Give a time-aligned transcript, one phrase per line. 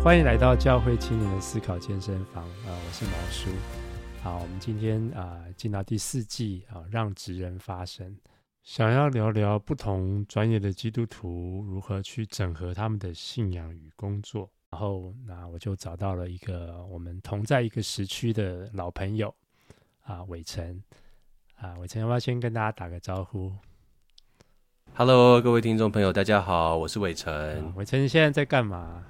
[0.00, 2.72] 欢迎来到教会青年的思考健身房啊、呃！
[2.72, 3.50] 我是毛叔。
[4.22, 8.16] 好，我们今天啊、呃、进到第四季啊、呃，让职人发声，
[8.62, 14.48] 想要聊聊不同专业的基督徒如何去整合他们的信仰与工作。
[14.70, 19.34] 然后，那我就找到了一个我们同在一个时区的老朋友
[20.04, 20.80] 啊，伟成
[21.56, 23.52] 啊，伟成要不要先跟大家打个招呼
[24.94, 27.74] ？Hello，各位听众朋友，大家好，我是伟成。
[27.74, 29.04] 伟成，你现在在干嘛？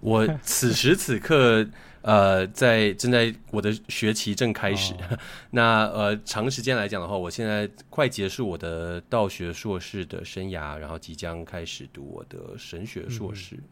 [0.00, 1.66] 我此时此刻，
[2.02, 4.94] 呃，在正在我的学期正开始。
[4.94, 5.18] 哦、
[5.52, 13.56] 那呃，长时间来讲的话，我现在快结束我的道学硕士的生涯，然后即将开始读我的神学硕士。
[13.56, 13.62] 嗯、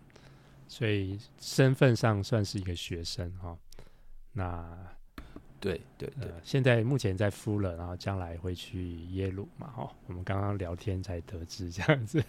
[0.68, 3.58] 所以身份上算是一个学生哈、哦。
[4.32, 4.68] 那。
[5.60, 9.66] 对对对、呃，现在目前在 Fuller，然后将来会去耶鲁嘛？
[9.66, 12.22] 哈，我们刚刚聊天才得知这样子。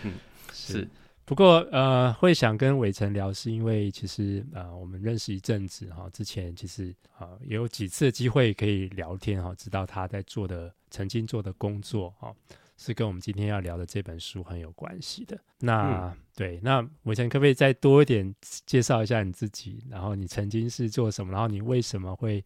[0.50, 0.88] 是，是
[1.30, 12.34] 不过呃，会想跟伟成聊，是因为其实呃，我们认识一阵子哈，之前其实啊、呃，也有几次机会可以聊天哈，知道他在做的曾经做的工作哈，
[12.76, 15.38] 是跟我们今天要聊的这本书很有关系的。
[15.60, 18.34] 那、嗯、对，那伟成可不可以再多一点
[18.66, 19.86] 介绍一下你自己？
[19.88, 21.30] 然后你曾经是做什么？
[21.32, 22.44] 然后你为什么会？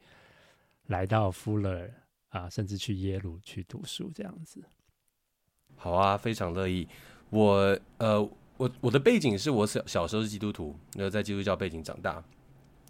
[0.88, 1.90] 来到 Fuller
[2.28, 4.62] 啊，甚至去耶鲁去读书这样子。
[5.74, 6.86] 好啊，非常乐意。
[7.30, 12.22] 我呃，我我的背景是我小小时候是基督徒，然后在基督教背景长大。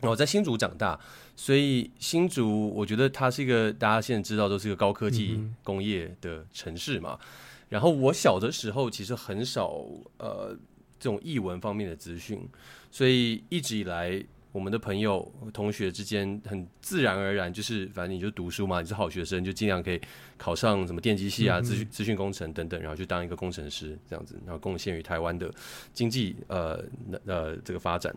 [0.00, 0.98] 我在新竹长大，
[1.34, 7.18] 所以新竹我觉得它是一个大家现在知道都是一个高科技工业的城市嘛。
[7.20, 7.26] 嗯、
[7.70, 9.84] 然后我小的时候其实很少
[10.18, 10.56] 呃
[11.00, 12.46] 这种译文方面的资讯，
[12.90, 14.24] 所以一直以来。
[14.54, 20.00] 我们的朋友、同学之间很自然而然，就是反正你就读书嘛，你是好学生，就尽量可以
[20.38, 25.52] 考上什么电机系啊、资讯资讯工程等等，然后去当一个工程师这样子，然后贡献于台湾的
[25.92, 26.80] 经济呃
[27.26, 28.14] 呃这个发展。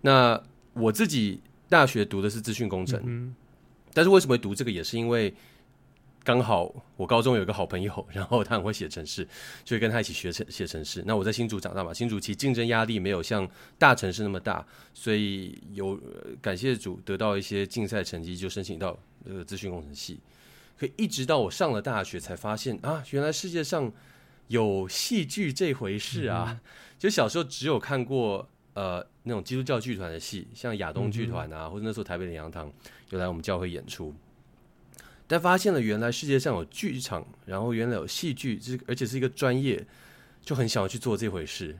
[0.00, 0.40] 那
[0.74, 3.34] 我自己大学读的是资讯工程，
[3.92, 5.34] 但是为什么会读这个，也是因为。
[6.22, 9.26] 刚好我高中有一个好朋友， 然后他很会写程式，
[9.64, 11.02] 就会跟他一起学写写程式。
[11.06, 13.48] 那我在新竹长大嘛，新竹其实竞争压力没有像
[13.78, 15.98] 大城市那么大，所以有
[16.42, 20.20] 感谢主得到一些竞赛成绩，就申请到这个资讯工程系。
[20.78, 23.92] 可一直到我上了大学才发现啊，原来世界上
[24.48, 26.46] 有戏剧这回事啊！
[26.48, 26.60] 嗯、
[26.98, 32.72] 就小时候只有看过呃那种基督教剧团的戏，像亚东剧团啊，嗯、或者那时候台北的洋堂
[33.10, 34.14] 有来我们教会演出。
[35.30, 39.86] 但发现了原来世界上有剧场，然后原来有戏剧，这而且是一个专业，
[40.42, 41.78] 就很想要去做这回事。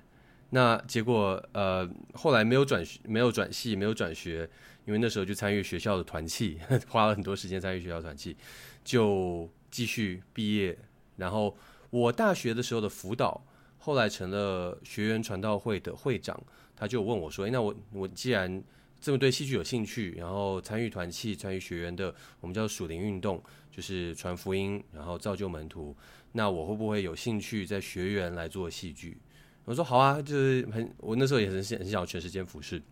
[0.51, 4.49] 那结果呃后来没有转没有转系，没有转学，
[4.85, 8.37] 因为那时候就参与学校的团契， 花了很多时间参与学校团契，
[8.85, 10.79] 就继续毕业。
[11.17, 11.57] 然后
[11.91, 13.45] 我大学的时候的辅导，
[13.79, 16.41] 后来成了学员传道会的会长，
[16.77, 18.63] 他就问我说：“诶，那我我既然……”
[19.01, 25.97] 这么对戏剧有兴趣，然后参与团契、参与学员的，我们叫属灵运动，就是传福音，然后造就门徒。
[26.33, 29.17] 那我会不会有兴趣在学员来做戏剧？
[29.65, 32.83] 我说好啊，就是很，我那时候也很很想全时间服侍。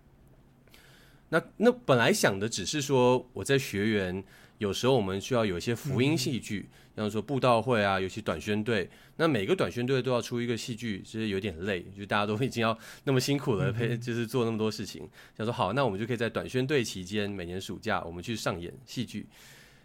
[1.29, 4.25] 那那本来想的只是说我在学员。
[4.59, 8.89] 有时候我们需要有一些福音戏剧，像说布道会啊，尤其短宣队。
[9.17, 15.09] 那每个短宣队都要出一个戏剧，其实有点累，就大家都已经要那么辛苦了，陪 就是做那么多事情。
[15.37, 19.27] 想说好，那我们就可以在短宣队期间，每年暑假我们去上演戏剧。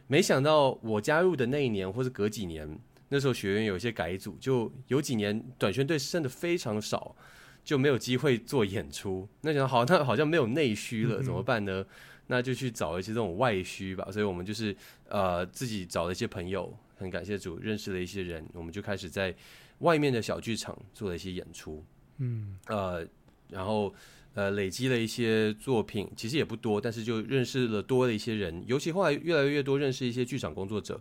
[0.07, 2.67] 没想到我加入的那一年，或是隔几年，
[3.09, 7.15] 那时候学员有一些改组，就有几年短宣队剩的非常少，
[7.63, 9.27] 就没有机会做演出。
[9.41, 11.85] 那想好，那好像没有内需了，怎么办呢？
[12.27, 14.75] 那就去找一些这种外需吧，所以我们就是
[15.09, 19.35] 呃自己找了一些朋友，很感谢主认识了一些人，我们就开始在
[19.79, 21.83] 外面的小剧场做了一些演出，
[22.19, 22.57] 嗯。
[22.67, 23.05] 呃，
[23.49, 23.93] 然后
[24.33, 30.99] 呃累积了一些作品，其实也不多，但是就认识了多了一些人，尤其后来越来越多认识一些剧场工作者，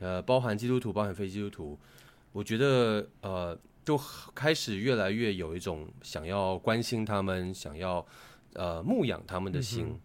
[0.00, 1.78] 呃，包含基督徒，包含非基督徒，
[2.32, 3.96] 我觉得呃就
[4.34, 8.04] 开始越来越有一种想要关心他们，想要
[8.54, 9.86] 呃牧养他们的心。
[9.86, 10.00] 嗯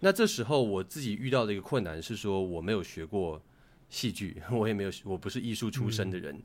[0.00, 3.42] 那这时候我自己遇到的一个困难是说，我没有学过
[3.88, 6.38] 戏剧， 我也没有，我不是艺术出身的人。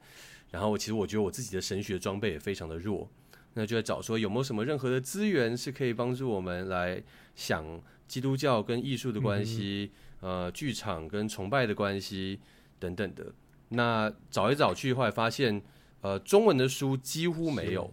[0.51, 3.09] 然后我其实我觉得我自己的神学装备也非常的弱，
[3.53, 7.01] 那就在找说有没有什么任何的资源是可以帮助我们来
[7.35, 12.39] 想基督教跟艺术的关系，呃，剧场跟崇拜的关系
[12.79, 13.33] 等等的。
[13.69, 15.61] 那找一找去，后来发现，
[16.01, 17.89] 呃，中文的书几乎没有。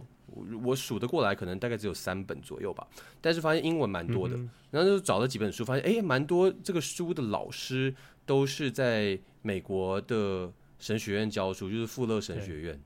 [0.63, 2.87] 我数得过来，可能大概只有三本左右吧。
[3.21, 7.93] 但是发现英文蛮多的，嗯、然后就找了几本书，发现哎，蛮多这个书的老师
[8.25, 12.79] 都是在美国的神学院教书，就是富勒神学院。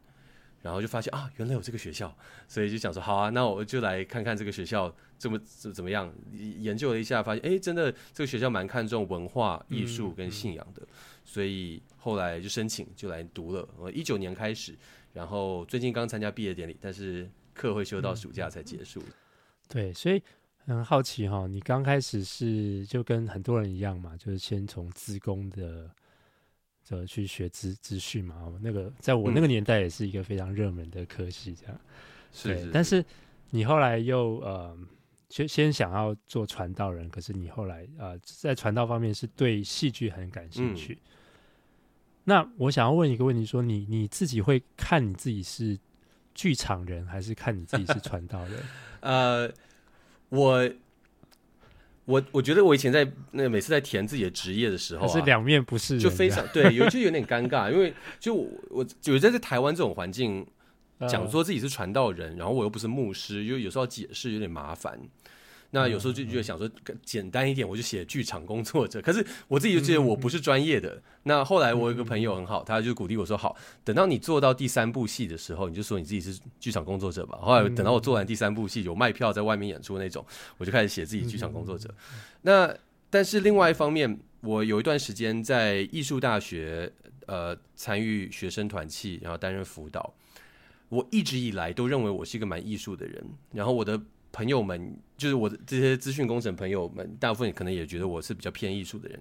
[0.61, 2.15] 然后就发现啊，原来有这个学校，
[2.47, 6.09] 所以就想说好啊，那我就来看看这个学校怎么怎怎么样。
[6.31, 10.95] 研究了一下，发现哎，真的这个学校蛮看重文化艺术跟信仰的，嗯嗯、
[11.25, 13.67] 所以后来就申请就来读了。
[13.77, 14.73] 我一九年开始，
[15.13, 18.99] 然后最近刚参加毕业典礼，但是课会修到暑假才结束。
[18.99, 19.13] 嗯、
[19.69, 20.21] 对，所以
[20.65, 25.89] 很好奇哈，你刚开始是就跟很多人一样嘛，就是先从资工的。
[26.85, 31.79] 这去学资资讯嘛，那个在我那个年代也是一个非常热门的科系，这样。
[32.33, 33.01] 是、嗯，但是
[33.51, 34.77] 你后来又呃，
[35.29, 40.99] 先先想要做传道人，可是你后来呃，在传道方面是对戏剧很感兴趣。
[41.05, 41.11] 嗯、
[42.25, 45.77] 那我想要问一个问题说，说你你自己会看你自己是
[46.33, 48.59] 剧场人，还是看你自己是传道人？
[49.01, 49.51] 呃，
[50.29, 50.69] 我。
[52.05, 60.45] 我我觉得我以前在那每次在填自己的职业的时候、啊，是两面不是人，就非常对，有就有点尴尬，因为就我我觉得在台湾这种环境
[61.07, 64.99] 讲说自己是传道人，然后我又不是牧师，因为有时候要解释有点麻烦。
[65.75, 66.69] 那有时候就觉得想说
[67.03, 69.01] 简单一点，我就写剧场工作者。
[69.01, 71.01] 可是我自己就觉得我不是专业的。
[71.23, 80.23] 那后来我有个朋友很好，他就鼓励我说：“好，等到你做到第三部戏的时候，你就说你自己是剧场工作者吧。”后来等到我做完第三部戏，有卖票在外面演出那种，
[80.59, 81.91] 我就开始写自己剧场工作者。
[82.43, 82.71] 那
[83.09, 86.93] 但是另外一方面，我有一段时间在艺术大学
[87.25, 90.13] 呃参与学生团契，然后担任辅导。
[90.89, 93.99] 我一直以来都认为我是一个蛮艺术的人，然后我的。
[94.35, 99.19] 朋友们，就是我的这些资讯工程朋友们，大部分可能也觉得我是比较偏艺术的人，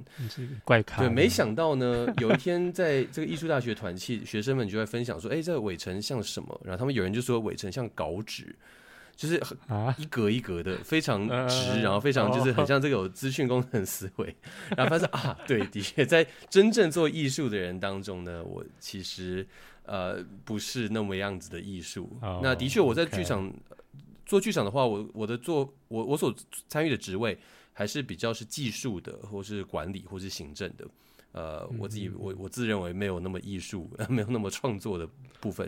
[0.64, 1.00] 怪咖。
[1.00, 8.52] 对，没想到呢， 有一天在这个艺术大学团契，学生们就在分享说：“哎，这个伟成像什么？”然后他们有人就说：“伟成像稿纸，
[9.14, 9.40] 就是
[9.96, 14.34] 一格一格的，非常直，然后非常就是很 像这个有资讯工程思维。”
[14.76, 19.46] 然后发现啊，对，的确，在真正做艺术的人当中呢，我其实
[19.84, 22.10] 呃不是那么样子的艺术。
[22.42, 23.52] 那的确，我在剧场。
[24.26, 26.34] 做剧场的话，我我的做我我所
[26.68, 27.38] 参与的职位
[27.72, 30.86] 还是比较是技术的，或是管理，或是行政的。
[31.32, 35.08] 呃，我自己我我自认为没有那么艺术， 没有那么创作的
[35.40, 35.66] 部分。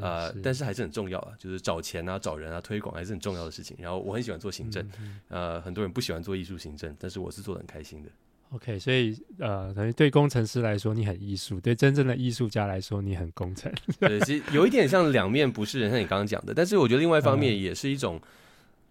[0.00, 3.76] 啊、呃，但是还是很重要啊，就是找钱啊、找人啊、推广还是很重要的事情。
[3.78, 4.84] 然后我很喜欢做行政，
[5.28, 8.10] 呃，很多人不喜欢做艺术行政，但是我是做的很开心的。
[8.54, 13.72] OK，所以呃，等于对工程师来说你很艺术，对真正的艺术家来说你很工程。
[13.98, 16.54] 对，其实有一点像两面不是人，像你刚刚讲的。
[16.54, 18.20] 但是我觉得另外一方面也是一种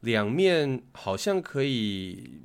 [0.01, 2.41] 两面，好像可以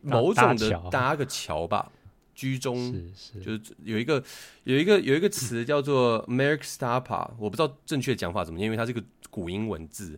[0.00, 1.90] 某种的搭个桥吧，
[2.36, 4.22] 居中是是，就是有一个
[4.62, 10.16] 有一个有一个词叫做 Mearcstapa，我不知道正确讲法怎么念，因为它是个古英文字，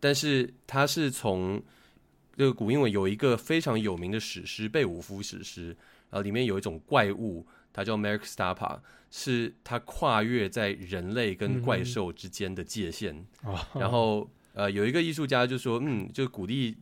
[0.00, 1.62] 但是它是从。
[2.36, 5.72] 这个古英文有一个非常有名的史诗《贝武夫史诗》，
[6.10, 13.24] 然后里面有一种怪物，它叫 Mearcstapa，是它跨越在人类跟怪兽之间的界限。
[13.44, 16.76] 嗯、然后呃，有一个艺术家就说，嗯，就鼓励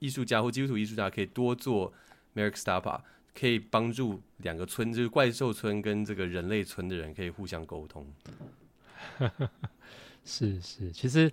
[0.00, 1.92] 艺术家或基督徒艺术家可以多做
[2.34, 3.00] Mearcstapa，
[3.32, 8.04] 可以帮助两个村，就是怪兽村跟这个人类村的人可以互相沟通。
[10.24, 11.32] 是是，其实。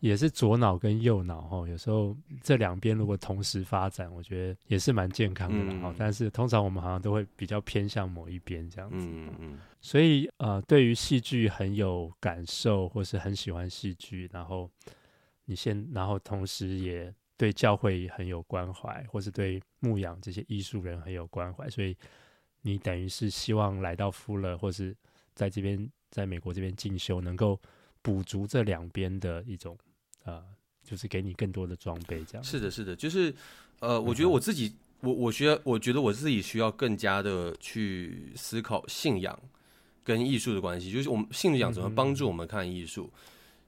[0.00, 5.90] 也是左脑跟右脑哈，有时候这两边如果同时发展，我觉得也是蛮健康的哈。
[5.90, 9.08] 嗯、但是通常我们好像都会比较偏向某一边这样子。
[9.10, 9.58] 嗯嗯。
[9.80, 14.70] 所以呃，对于戏剧很有感受，或是很喜欢戏剧，然后
[15.46, 21.96] 你先，然后同时也对教会很有关怀，或是对牧养这些艺术人很有关怀，所以
[22.62, 24.96] 你等于是希望来到富勒，或是
[25.34, 27.60] 在这边在美国这边进修，能够
[28.00, 29.76] 补足这两边的一种。
[30.28, 30.44] 呃，
[30.84, 32.44] 就是给你更多的装备，这样。
[32.44, 33.34] 是的，是的，就是
[33.80, 39.38] 呃，我觉得我自己，我我需要，我觉得我自己需要更加的去思考信仰
[40.04, 43.18] 跟艺术的关系，就是我们信仰怎么帮助我们看艺术，嗯、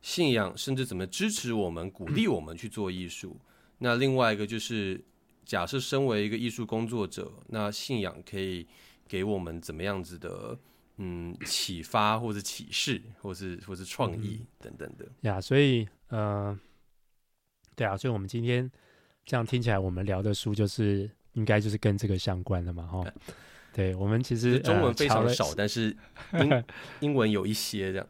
[0.03, 3.37] 信仰甚至怎么支持我们、鼓励我们去做艺术。
[3.41, 3.47] 嗯、
[3.79, 5.03] 那另外一个就是，
[5.47, 8.67] 假设身为一个艺术工作者，那信仰可以
[9.09, 10.59] 给我们怎么样子的？
[11.03, 15.39] 嗯，启发或者启示，或是或是创意等等的呀。
[15.39, 16.57] Yeah, 所以呃，
[17.75, 18.71] 对啊，所以我们今天
[19.25, 23.05] 这样听起来，我们聊的书就是应该就是跟这个相关的嘛，哈。
[23.73, 25.97] 对，我们其实中文非常少，呃、但是
[26.39, 26.65] 英
[27.01, 28.07] 英文有一些这样。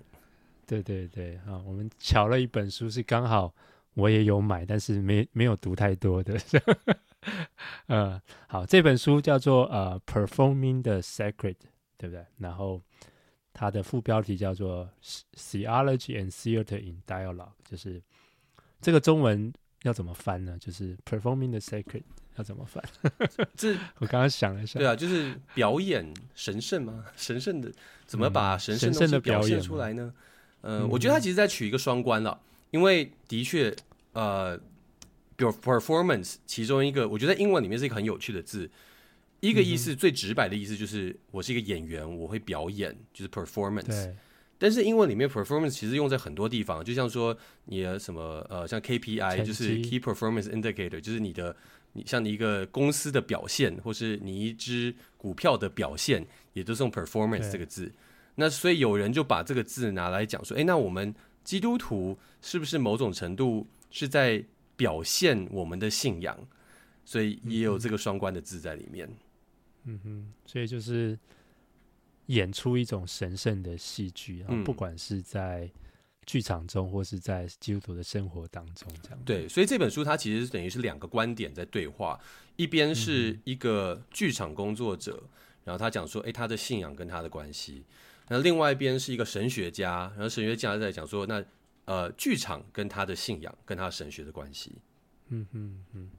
[0.67, 3.55] 对对对啊，我们瞧了一本书，是刚好
[3.95, 6.39] 我也有买，但是没没有读太多的。
[7.87, 11.55] 呃，好，这本书叫做呃《Performing the Sacred》。
[12.01, 12.25] 对不对？
[12.39, 12.81] 然后
[13.53, 14.89] 它的副标题叫做
[15.37, 17.37] 《Theology and Theater in Dialogue》，
[17.71, 18.01] 就是
[18.81, 19.53] 这个中文
[19.83, 20.57] 要怎么翻呢？
[20.59, 22.03] 就是 “Performing the Sacred”
[22.37, 22.83] 要怎么翻？
[23.57, 27.05] 这 我刚刚想了一下，对啊，就是表演神圣吗？
[27.17, 27.71] 神圣的
[28.07, 30.13] 怎么把神圣的表现出来呢？
[30.63, 32.39] 呃，我觉得他其实在取一个双关了，
[32.71, 33.75] 因为的确，
[34.13, 34.57] 呃，
[35.37, 38.71] 比如 performance 其中一个，我觉得在英文里面是一个很有趣的字，
[39.41, 44.13] 一个意思最直白的意思就是我是一个演员，我会表演，就是 performance。
[44.59, 51.57] 但是英文里面 performance 其实用在很多地方，就像说你的什么呃，像 KPI 就是 key performance indicator，就是你的
[51.95, 57.91] 你像你一个公司的表现，或是你一支股票的表现，也都是用 performance 这个字。
[58.35, 64.45] 那所以有人就把这个字拿来讲说，哎，那我们基督徒是不是某种程度是在
[64.77, 66.39] 表现我们的信仰？
[67.07, 69.09] 所以也有这个双关的字在里面。
[69.09, 69.17] 嗯
[70.05, 71.19] 哼，所以就是
[72.27, 75.71] 演出一种神圣的戏剧，然后不管是在
[76.27, 79.19] 剧场中，或是在基督徒的生活当中，这样。
[79.25, 82.21] 对，所以这本书它其实等于是两个观点在对话，
[82.57, 85.23] 一边是一个剧场工作者，
[85.65, 87.85] 然后他讲说，哎，他的信仰跟他的关系。
[88.29, 91.45] 那另外一边是一个神学家，然后神学家在讲说，那
[91.87, 94.77] 呃，剧场跟他的信仰跟他的神学的关系。
[95.31, 96.11] 嗯嗯嗯，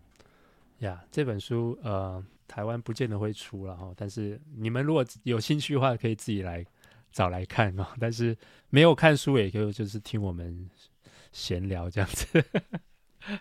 [0.81, 6.63] 呀，这本书呃，台湾不见得会出了哈，但是你们如果有兴趣的话，可以自己来
[7.11, 7.87] 找来看哦。
[7.99, 8.37] 但是
[8.69, 10.69] 没有看书，也可以就是听我们
[11.31, 12.45] 闲聊这样子。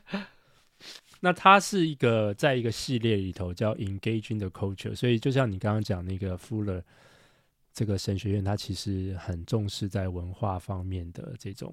[1.20, 6.82] 那它是一个在一个系列里头叫 Engaging the Culture，所以就像你刚刚讲那个 Fuller。
[7.72, 11.72] 这个神学院，它其实很重视在文化方面的这种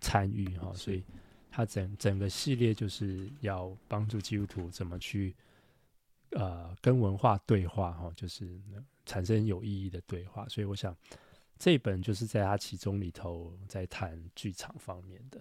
[0.00, 1.04] 参与哈，所以
[1.54, 5.32] 它整整个系列就是要帮助基督徒怎么去
[6.30, 8.60] 呃跟文化对话哈，就是
[9.06, 10.48] 产生有意义的对话。
[10.48, 10.96] 所以我想
[11.56, 15.40] 这本就是在他其中里头在谈剧场方面的。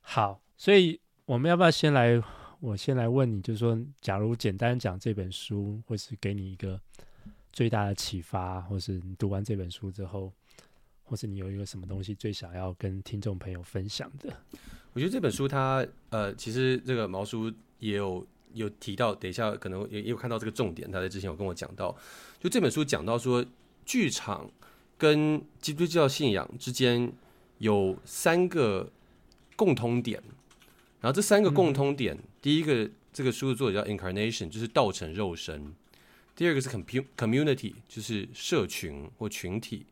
[0.00, 2.22] 好，所以我们要不要先来？
[2.60, 6.78] 我先来问你，就是说，假如简单讲这本书，或是给你一个。
[7.52, 10.32] 最大的启发，或是你读完这本书之后，
[11.04, 14.36] 或是你有一个什么东西最想要跟听众朋友分享的？
[14.94, 20.88] 我觉得这本书它呃，其实这个毛叔也有有提到，等一下可能也也有看到这个重点。
[20.90, 21.94] 他在之前有跟我讲到，
[22.38, 23.44] 就这本书讲到说，
[23.84, 24.48] 剧场
[24.96, 27.12] 跟基督教信仰之间
[27.58, 28.88] 有三个
[29.56, 30.22] 共通点，
[31.00, 35.74] 然后这三个共通点，嗯、第一个这个书的作者叫 Incarnation，就是道成肉身。
[36.36, 39.86] 第二个是 community，就是社群或群体，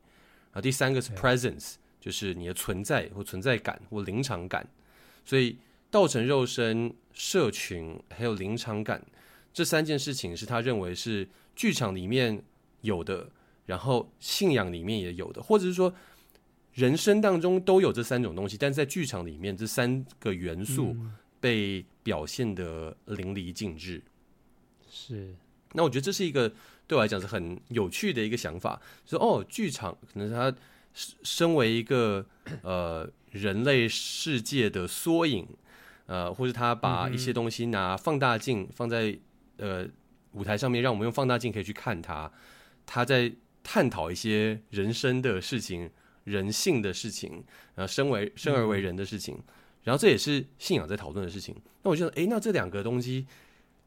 [0.53, 4.65] 然后第三个是 presence，就是你的存在或存在感或临场感。
[5.25, 5.57] 所以
[5.91, 9.05] 道成肉身、社群还有临场感
[9.53, 12.43] 这三件事情，是他认为是剧场里面
[12.81, 13.29] 有的，
[13.67, 15.93] 然后信仰里面也有的，或者是说
[16.75, 20.97] 人生当中都有这三种东西，但是在剧场里面这三个元素
[21.39, 24.03] 被表现得淋漓尽致。
[24.91, 25.35] 是。
[25.75, 26.53] 那我觉得这是一个
[26.87, 30.55] 对我来讲是很有趣的一个想法，说哦，剧场可能是他
[30.95, 32.25] 身为一个
[32.63, 35.47] 呃人类世界的缩影，
[36.07, 39.19] 呃，或是他把一些东西拿放大镜放在
[39.57, 39.87] 呃
[40.33, 42.31] 舞台上面，让我们用放大镜可以去看他，
[42.87, 45.91] 他在探讨一些人生的事情、
[46.25, 49.39] 人性的事情，然后生为生而为人的事情，
[49.83, 51.55] 然后这也是信仰在讨论的事情。
[51.83, 53.27] 那我觉得，诶，那这两个东西。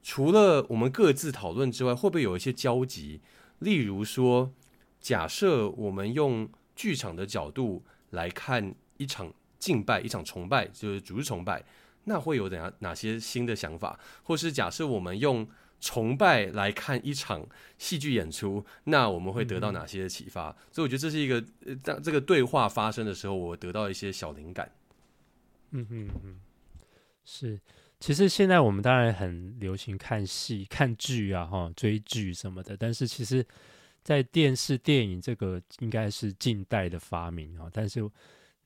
[0.07, 3.21] 除了我们各自讨论之外，会不会有一些交集？
[3.57, 4.53] 例如说，
[5.01, 11.63] 假设我们用剧场的角度来看一场敬拜、一场崇拜，就是主日崇拜，
[12.05, 13.99] 那会有怎样哪些新的想法？
[14.23, 15.47] 或是假设我们用
[15.79, 17.45] 崇拜来看一场
[17.77, 20.49] 戏剧演出，那我们会得到哪些启发？
[20.49, 21.43] 嗯、所以我觉得这是一个
[21.83, 24.71] 当这个对话发生的时候，我得到一些小灵感。
[25.71, 26.39] 嗯嗯嗯，
[27.23, 27.59] 是。
[27.97, 32.75] 其实现在我们当然很流行看戏、看剧啊，哈，追剧什么的。
[32.75, 33.43] 但是其实，
[34.03, 37.69] 在电视、电影这个应该是近代的发明啊。
[37.73, 38.07] 但是，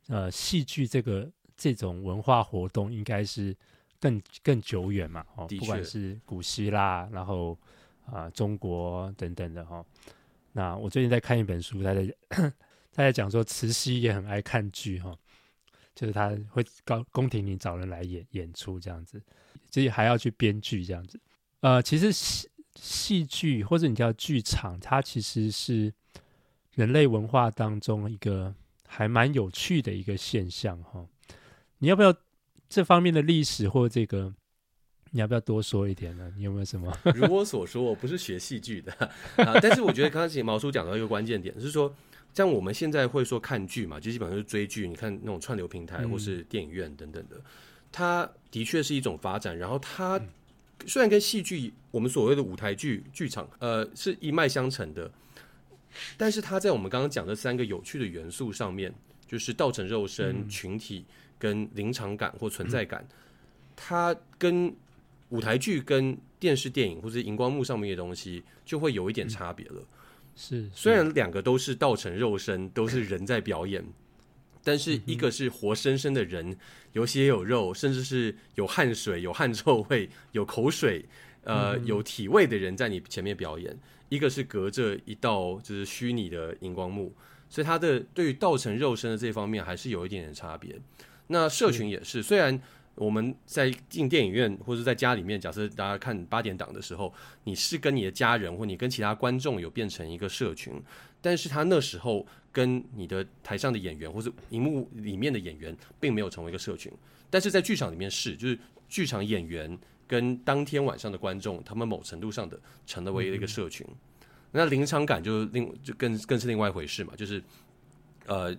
[0.10, 3.56] 呃，戏剧这个这种文化活动应该是
[4.00, 7.58] 更更久远嘛，哦，不管是古希腊，然后
[8.06, 9.86] 啊、呃，中国等等的哈。
[10.52, 12.54] 那我最近在看一本书，他在他
[12.92, 15.16] 在讲说，慈禧也很爱看剧哈。
[15.96, 19.22] 就是他会高宫廷里找人来演演出这样子，
[19.70, 21.20] 所以还要去编剧这样子。
[21.60, 25.94] 呃，其实戏戏剧或者你叫剧场，它其实是
[26.74, 28.56] 人类文化当中一个
[28.92, 31.06] 还蛮有趣的一个现象哈。
[31.78, 32.14] 你要不要
[32.68, 34.34] 这方面的历史或这个，
[35.12, 36.34] 你要不要多说一点呢？
[36.36, 36.92] 你有没有什么？
[37.16, 38.92] 如我所说，我不是学戏剧的
[39.38, 41.94] 啊，但是我觉得刚才毛叔讲到一个关键点，是说。
[42.32, 44.88] 像我们现在会说看剧嘛，就基本上是追剧。
[44.88, 47.42] 你看那种串流平台或是电影院等等的，
[47.92, 49.58] 它的确是一种发展。
[49.58, 50.22] 然后它
[50.86, 55.12] 虽然跟戏剧，我们所谓的舞台剧剧场，呃，是一脉相承的，
[56.18, 58.94] 但是它在我们刚刚讲的三个有趣的元素上面，
[59.28, 61.06] 就是道成肉身、嗯、群体
[61.38, 63.16] 跟临场感或存在感，嗯、
[63.76, 64.74] 它跟
[65.30, 69.76] 舞台剧跟电视电影或者荧光幕上面的东西就会有一点差别了。
[69.76, 69.88] 嗯、
[70.36, 73.84] 是，是，虽然两个都是道成肉身， 都是人在表演，
[74.64, 76.58] 但是一个是活生生的人，
[76.94, 81.06] 有血有肉，甚至是有汗水、有汗臭味、有口水，
[81.44, 83.78] 呃，嗯、有体味的人在你前面表演。
[84.10, 87.14] 一个是隔着一道就是虚拟的荧光幕，
[87.48, 90.76] 所以它的对于道成肉身的这方面还是有一点点差别。
[91.28, 92.60] 那社群也是，虽然
[92.96, 97.14] 我们在进电影院或者在家里面，假设大家看八点档的时候，
[97.44, 100.74] 你是跟你的家人或你跟其他观众有变成一个社群，
[101.22, 106.92] 但是他那时候跟你的台上的演员或者荧幕里面的演员并没有成为一个社群，
[107.30, 109.78] 但是在剧场里面是，就是剧场演员。
[110.10, 117.40] 跟当天晚上的观众，他们某程度上的成了为了一个社群，嗯、那临场感就另就更更是另外一回事嘛，就是
[118.26, 118.52] 呃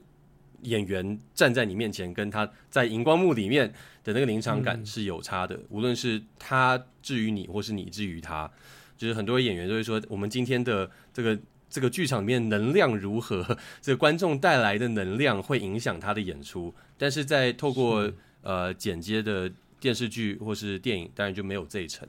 [0.62, 3.66] 演员站在你面前，跟他在荧光幕里面
[4.04, 8.48] 的那个临场感是有差的，嗯、无论是他至于你，或是你至于他，
[8.96, 11.36] 就是很多演员都会说，我们今天的这个
[11.68, 18.08] 这个剧场里面能量如何， 这个观众带来的能量会影响他的演出，但是在透过
[18.42, 19.50] 呃剪接的。
[19.80, 22.06] 电视剧或是电影，当然就没有这一层，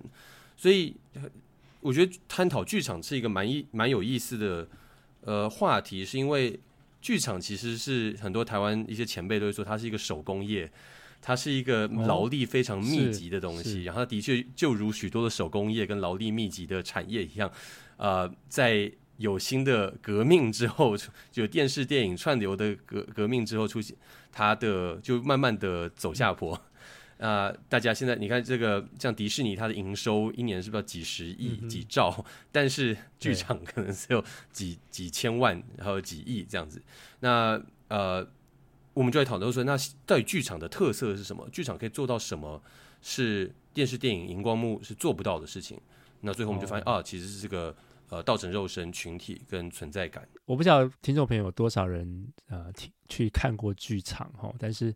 [0.58, 0.96] 所以
[1.80, 4.68] 我觉得探讨剧场是一个蛮意蛮有意思的
[5.22, 6.60] 呃话题，是因为
[7.02, 10.72] 剧场其实是很多台湾一些前辈都会说，它是一个手工业，
[11.20, 17.52] 它是一个劳力非常密集的东西，哦、然后它的确就如许多的手工业跟劳力密集的产业一样，
[17.98, 20.96] 呃，在有新的革命之后，
[21.32, 23.96] 就电视电影串流的革革命之后出现，
[24.32, 26.60] 它的就慢慢的走下坡。
[27.22, 32.26] 呃，大家现在你看这个，像迪士尼，它的营收一年是不是要几十亿、嗯、几兆？
[32.52, 36.82] 但是剧场可能只有几几千万，然后几亿这样子。
[37.20, 38.28] 那呃，
[38.96, 41.48] 我们就在讨论说，那到底剧场的特色是什么？
[41.52, 42.60] 剧场可以做到什么？
[43.04, 45.80] 是电视、电影、荧光幕是做不到的事情。
[46.22, 47.76] 那最后我们就发现，哦、啊，其实是这个
[48.10, 50.28] 呃，道成肉身、群体跟存在感。
[50.46, 52.74] 我不知道听众朋友有多少人呃，
[53.08, 54.92] 去看过剧场哈，但是。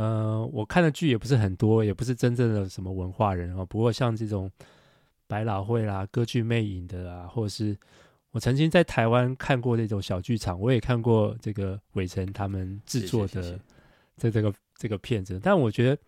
[0.00, 3.66] 呃，我看的剧也不是很多，也不是真正的什么文化人哦。
[3.66, 4.50] 不过像这种
[5.26, 7.76] 百老汇啦、歌剧魅影的啦，或者是
[8.30, 13.60] 我曾经在台湾看过那种小剧场，我也看过这个伟成他们制作的
[14.16, 15.38] 这这个这个片子。
[15.38, 16.02] 但我觉得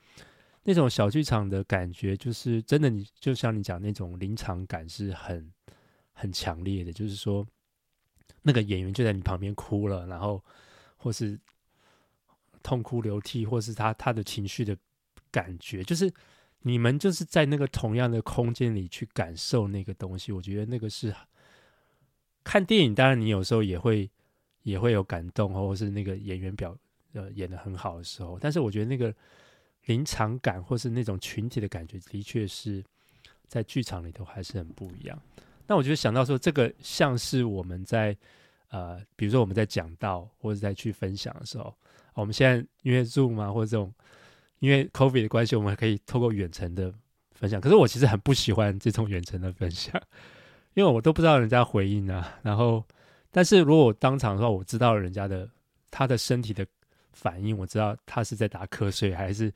[0.63, 5.53] 那种小剧场的感觉，就是真的，你就像你讲那种临场感是很
[6.15, 7.47] 很强烈的，就是说
[8.41, 10.43] 那个演员就在你旁边哭了，然后
[10.97, 11.39] 或是。
[12.63, 14.77] 痛哭流涕，或是他他的情绪的
[15.31, 16.13] 感觉，就是
[16.61, 20.31] 你们就是在那个同样的空间里去感受那个东西。
[20.31, 21.15] 我觉得那个是
[22.45, 24.09] 看电影，当然你有时候也会
[24.63, 26.77] 也会有感动，或是那个演员表
[27.15, 28.39] 呃演的很好的时候。
[28.41, 29.15] 但是我觉得那个
[29.87, 32.85] 临场感，或是那种群体的感觉，的确是
[33.49, 35.21] 在剧场里头还是很不一样。
[35.67, 38.17] 那我觉得想到说，这个像是我们在
[38.69, 41.75] 呃，比如说我们在讲到或者在去分享的时候。
[42.15, 43.93] 我们现在因为 Zoom 嘛，或者这种
[44.59, 46.93] 因为 COVID 的关系，我们可以透过远程的
[47.33, 47.61] 分享。
[47.61, 50.01] 可是我其实很不喜欢这种远程的分享，
[50.75, 52.39] 因为我都不知道人家回应啊。
[52.43, 52.85] 然后，
[53.31, 55.49] 但是如果我当场的话，我知道人家的
[55.91, 56.67] 他的身体的
[57.13, 59.53] 反应，我知道他是在打瞌睡，还是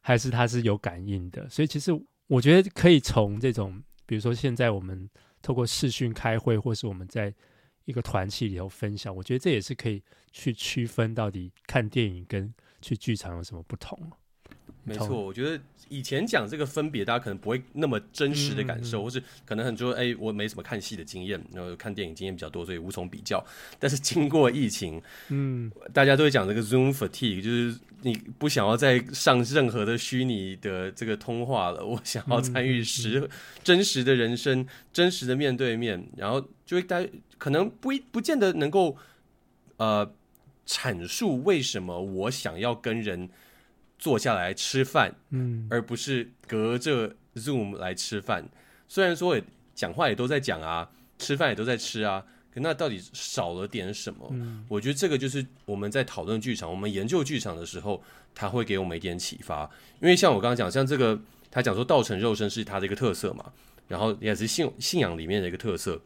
[0.00, 1.48] 还是他是有感应的。
[1.48, 1.92] 所以其实
[2.26, 5.08] 我觉得可以从这种，比如说现在我们
[5.42, 7.32] 透过视讯开会，或是我们在。
[7.84, 13.98] 一个团契里头分享，我觉得这也是可以去区分到底看电影跟去剧场有什么不同。
[14.84, 23.42] 没错，我觉得以前讲这个分别，大家可能不会那么真实的感受，嗯、或是可能很多哎，我没什么看戏的经验，然后看电影经验比较多，所以无从比较。
[23.78, 33.28] 但是经过疫情，嗯，大家都会讲这个 Zoom fatigue，就是你不想要再上任何的虚拟的这个通话了，我想要参与实、嗯、
[33.62, 38.96] 真实的人生，真实的面对面，然后就会大家可能不一不见得能够
[39.78, 40.12] 呃
[40.66, 43.30] 阐述为什么我想要跟人。
[43.98, 48.48] 坐下来吃饭，嗯，而不是隔着 Zoom 来吃饭。
[48.88, 49.42] 虽然说也
[49.74, 54.28] 讲话也都在讲啊，吃饭也都在吃啊，可那到底少了点什么？
[54.32, 58.02] 嗯，我觉得这个就是我们在讨论剧场，我们研究剧场的时候，
[58.34, 59.68] 他会给我们一点启发。
[60.00, 61.18] 因为像我刚刚讲，像这个
[61.50, 63.52] 他讲说道成肉身是他的一个特色嘛，
[63.88, 66.00] 然后也是信信仰里面的一个特色。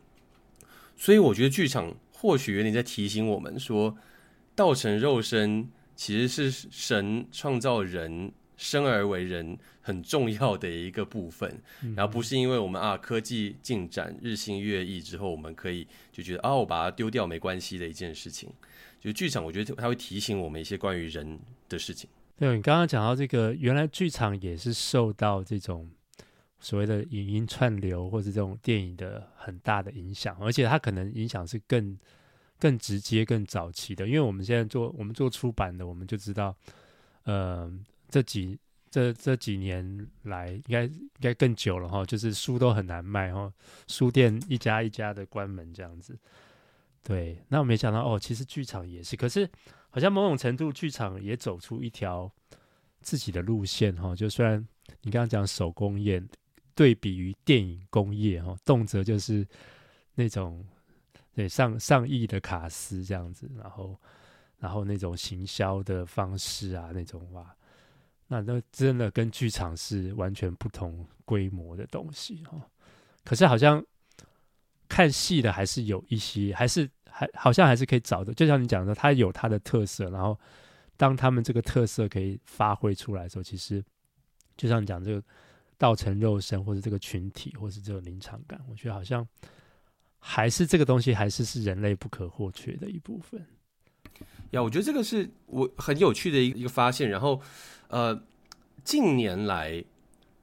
[0.97, 3.97] 所以我觉得剧场或许有点在提醒我们说，
[4.55, 5.69] 道成肉身。
[5.99, 11.61] 其实是神创造人生而为人很重要的一个部分。
[11.97, 18.49] 然后不是因为我们啊科技进展日新月异之后，我们可以就觉得啊我把它丢掉没关系的一件事情。
[19.01, 21.37] 就剧场，我觉得它会提醒我们一些关于人
[21.69, 22.09] 的事情。
[22.37, 25.91] 对，你刚刚讲到这个，原来剧场也是受到这种
[26.61, 31.99] 所谓的影音串流或者这种电影的很大的影响，而且它可能影响是更
[32.59, 34.07] 更直接、更早期的。
[34.07, 36.57] 因为我们现在做我们做出版的，我们就知道，
[37.25, 37.73] 呃，
[38.09, 38.59] 这几
[38.91, 43.53] 这这几年来，应该应该更久了哈，就是书都很难卖哈，
[43.87, 46.19] 书店一家一家的关门这样子。
[47.03, 49.49] 对，那我没想到哦，其实剧场也是，可是
[49.89, 52.31] 好像某种程度，剧场也走出一条
[53.01, 54.15] 自己的路线哈。
[54.15, 54.59] 就虽然
[55.03, 56.23] 你刚刚讲手工业，
[56.75, 59.47] 对比于电影工业哈，动辄就是
[60.15, 60.65] 那种
[61.39, 63.97] 对上上亿的卡司这样子，然后
[64.59, 67.55] 然后那种行销的方式啊，那种哇，
[68.27, 72.61] 那那真的跟剧场是完全不同规模的东西哦。
[73.23, 73.85] 可是好像
[74.89, 76.91] 看戏的还是有一些，还是。
[77.11, 80.09] 还好像还是可以找的，就像你讲的，它有它的特色。
[80.11, 80.39] 然后，
[80.97, 83.83] 当他们这个特色可以发挥出来的时候，其实
[84.57, 85.21] 就像你讲这个
[85.77, 89.27] 道成肉身，或者这个群体，或是这个临场感，我觉得好像
[90.19, 93.45] 还是这个东西，还是是人类不可或缺的一部分。
[94.51, 97.09] 呀，我觉得这个是我很有趣的一个一个发现。
[97.11, 97.41] 然后，
[97.89, 98.23] 呃，
[98.83, 99.85] 近年来，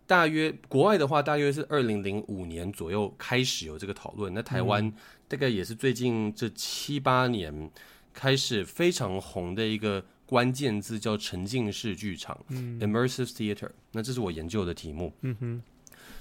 [0.06, 4.34] 大约国外的话，大约是二零零五年左右开始有这个讨论。
[4.34, 4.86] 那台湾。
[4.86, 4.94] 嗯
[5.28, 7.72] 大概也是最近这七八年
[8.14, 13.72] 开始非常红的一个关键字，叫沉浸式剧场，嗯，immersive theater。
[13.92, 15.12] 那这是我研究的题目。
[15.22, 15.64] 嗯哼，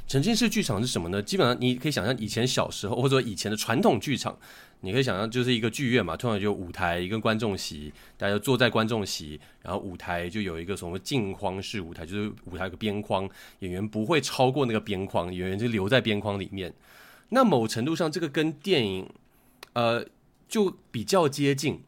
[0.06, 1.22] 沉浸式剧场是什么呢？
[1.22, 4.38] 基本上你可以想象以前小时候，或者以前的传统剧场，
[4.80, 13.28] 你可以想象就是一个剧院嘛，通常就舞台一个观众席，大家就坐在观众席，然后舞台就有一个什么镜框式舞台，就是舞台有个边框，
[13.60, 16.72] 演员不会超过那个边框，演员就留在边框里面。
[17.30, 19.08] 那某程度上，这个跟电影，
[19.72, 20.06] 呃，
[20.46, 21.82] 就比较接近。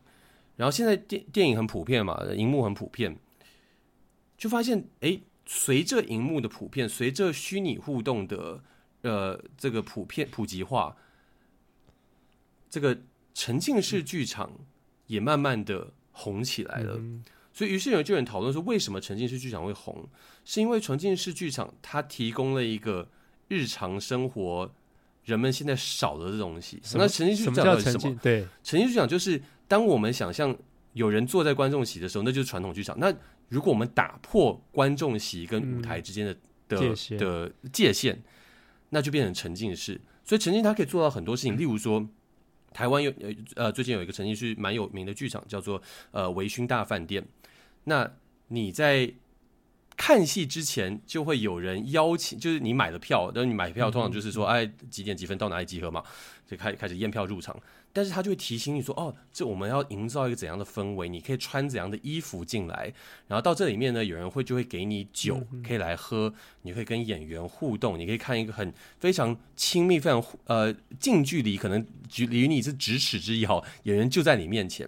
[0.57, 3.15] 然后现在电电影很普遍嘛，荧幕很普遍，
[4.39, 8.63] 就发现，哎，随着荧幕的普遍，随着虚拟互动的，
[9.03, 10.97] 呃，这个普遍普及化，
[12.69, 12.99] 这个
[13.33, 14.51] 沉浸式剧场
[15.07, 16.97] 也慢慢的红起来了。
[16.99, 20.07] 嗯、所以，于是有就有人讨论说，为什么沉浸式剧场会红？
[20.45, 23.09] 是因为沉浸式剧场它提供了一个
[23.49, 24.71] 日常生活。
[25.25, 26.81] 人们现在少的这东西。
[26.95, 28.17] 那沉浸式剧场是什么？
[28.23, 30.57] 对，沉浸式剧场就是当我们想象
[30.93, 32.97] 有人坐在观众席的时候，那就是传统剧场。
[33.01, 33.13] 那
[33.49, 38.23] 如果我们打破观众席跟舞台之间的、嗯、的界限的界限，
[38.91, 40.01] 那就变成沉浸式。
[40.25, 42.05] 所以沉浸它可以做到很多事情，例如说，
[42.73, 43.13] 台湾有
[43.55, 45.81] 呃最近有一个沉浸式蛮有名的剧场，叫做
[46.11, 47.25] 呃微醺大饭店。
[47.85, 48.11] 那
[48.49, 49.13] 你在
[49.97, 56.03] 看戏之前就会有人邀请，就是你买了票，但是你买票通常就是说，哎，几点几分到哪里集合嘛，
[56.47, 57.57] 就开开始验票入场。
[57.97, 61.09] 但是他就会提醒你说，哦，这我们要营造一个怎样的氛围？
[61.09, 62.93] 你可以穿怎样的衣服进来？
[63.27, 66.31] 然后到这里面呢，有人会就会给你酒可以来喝，
[66.61, 74.87] 你可以跟演员互动，你可以看一个很非常亲密、非常呃近距离，可能距离你是咫尺之遥，演员就在你面前。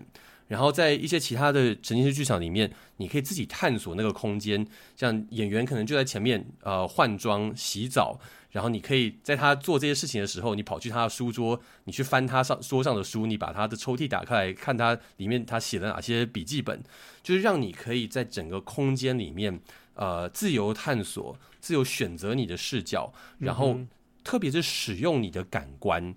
[0.48, 4.66] 然后在一些其他的沉浸式剧场里面，你可以自己探索那个空间，
[4.96, 8.18] 像演员可能就在前面呃换装、洗澡，
[8.50, 16.82] 然后你可以在他做这些事情的时候，你跑去他的书桌，你去翻他上桌上的书，你把他的抽屉打开来看他里面他写了哪些笔记本，
[17.22, 19.60] 就是让你可以在整个空间里面
[19.94, 23.78] 呃自由探索、自由选择你的视角，然后
[24.24, 26.14] 特别是使用你的感官。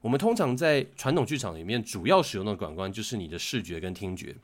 [0.00, 4.34] 我们通常在传统剧场里面，主要使用的感官就是你的视觉跟听觉，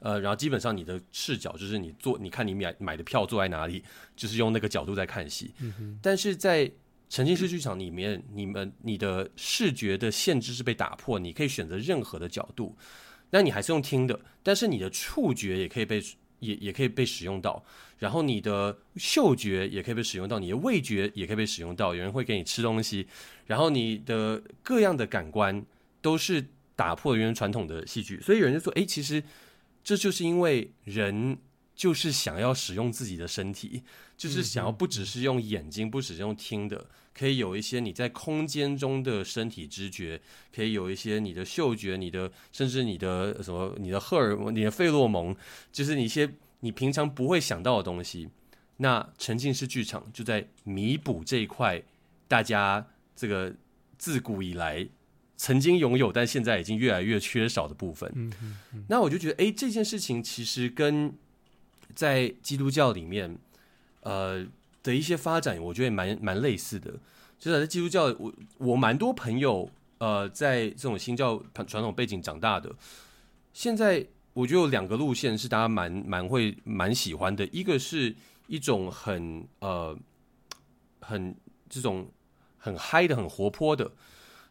[0.00, 3.84] 呃，然后基本上你的视角就是你坐，你看你买买的票坐在哪里，
[4.16, 5.54] 就是用那个角度在看戏。
[5.60, 5.98] 嗯。
[6.02, 6.70] 但是在
[7.08, 12.76] 沉浸式剧场里面，你们你的视觉的限制是被打破，你可以选择任何的角度，
[13.30, 16.02] 那你还是用听的，但是你的触觉也可以被。
[16.40, 17.62] 也也可以被使用到，
[17.98, 21.94] 然后你的嗅觉也可以被使用到，你的味觉也可以被使用到。
[21.94, 23.06] 有人会给你吃东西，
[23.44, 25.62] 然后你的各样的感官
[26.00, 26.42] 都是
[26.74, 28.18] 打破原传统的戏剧。
[28.22, 29.22] 所以有人就说：“诶，其实
[29.90, 31.36] 这就是因为人
[31.74, 33.82] 就是想要使用自己的身体，
[34.16, 40.22] 就是想要不只是用眼睛，不只是用听的。”可以有一些你在空间中的身体知觉，
[40.54, 45.34] 可以有一些你的嗅觉，你的甚至你的什么，你的荷尔蒙，你的费洛蒙，
[45.72, 48.28] 就是你一些你平常不会想到的东西。
[48.76, 51.82] 那沉浸式剧场就在弥补这一块，
[52.28, 53.52] 大家这个
[53.98, 54.88] 自古以来
[55.42, 58.12] 曾经拥有，但现在已经越来越缺少的部分。
[58.14, 58.84] 嗯嗯嗯。
[58.90, 61.14] 那我就觉得，哎，这件事情其实跟
[61.94, 63.38] 在基督教里面，
[64.02, 64.46] 呃
[64.82, 66.92] 的一些发展，我觉得蛮蛮类似的。
[67.38, 72.70] 就是在基督教，我我蛮多朋友，呃，在这种新教传统背景长大的，
[73.54, 78.14] 现在我觉得有两个路线是大家蛮蛮会蛮喜欢的，一个是
[78.46, 79.98] 一种很呃
[81.00, 81.34] 很
[81.70, 82.06] 这种
[82.58, 83.90] 很嗨的、很活泼的，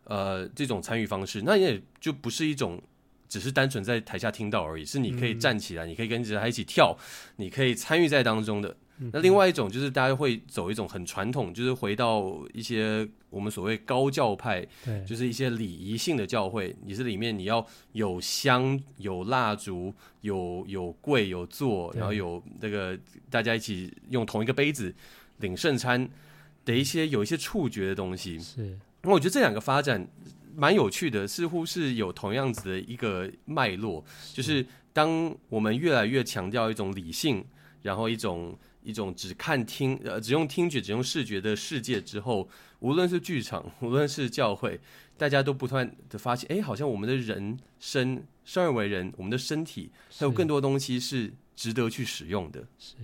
[0.10, 2.82] 呃，这种参与方式，那也就不是一种。
[3.30, 6.98] 只是单纯在台下听到而已，是你可以站起来，嗯、你可以跟着他一起跳，
[7.36, 8.76] 你可以参与在当中的。
[8.98, 16.76] 嗯、那另外一种就是大家会走一种很传统，就是回到一些我们所谓高教派，对，就是一些礼仪性的教会。
[16.84, 22.98] 你是里面你要有香、有蜡烛、有有跪、有坐，然后有那个
[23.30, 24.91] 大家一起用同一个杯子
[25.38, 26.10] 领圣餐
[26.65, 28.39] 的一些有一些触觉的东西。
[28.39, 30.08] 是，那我觉得这两个发展。
[30.56, 37.46] 蛮有趣的，似乎是有同样子的一个脉络，就是当我们越来越强调一种理性，
[37.82, 44.78] 然后一种一种只看听呃只用听觉只用视觉的世界之后，无论是剧场，无论是教会，
[45.18, 52.68] 大家都不断的发现，哎，好像我们的人生生而为人，我们的身体还有更多东西是值得去使用的。
[52.78, 52.98] 是，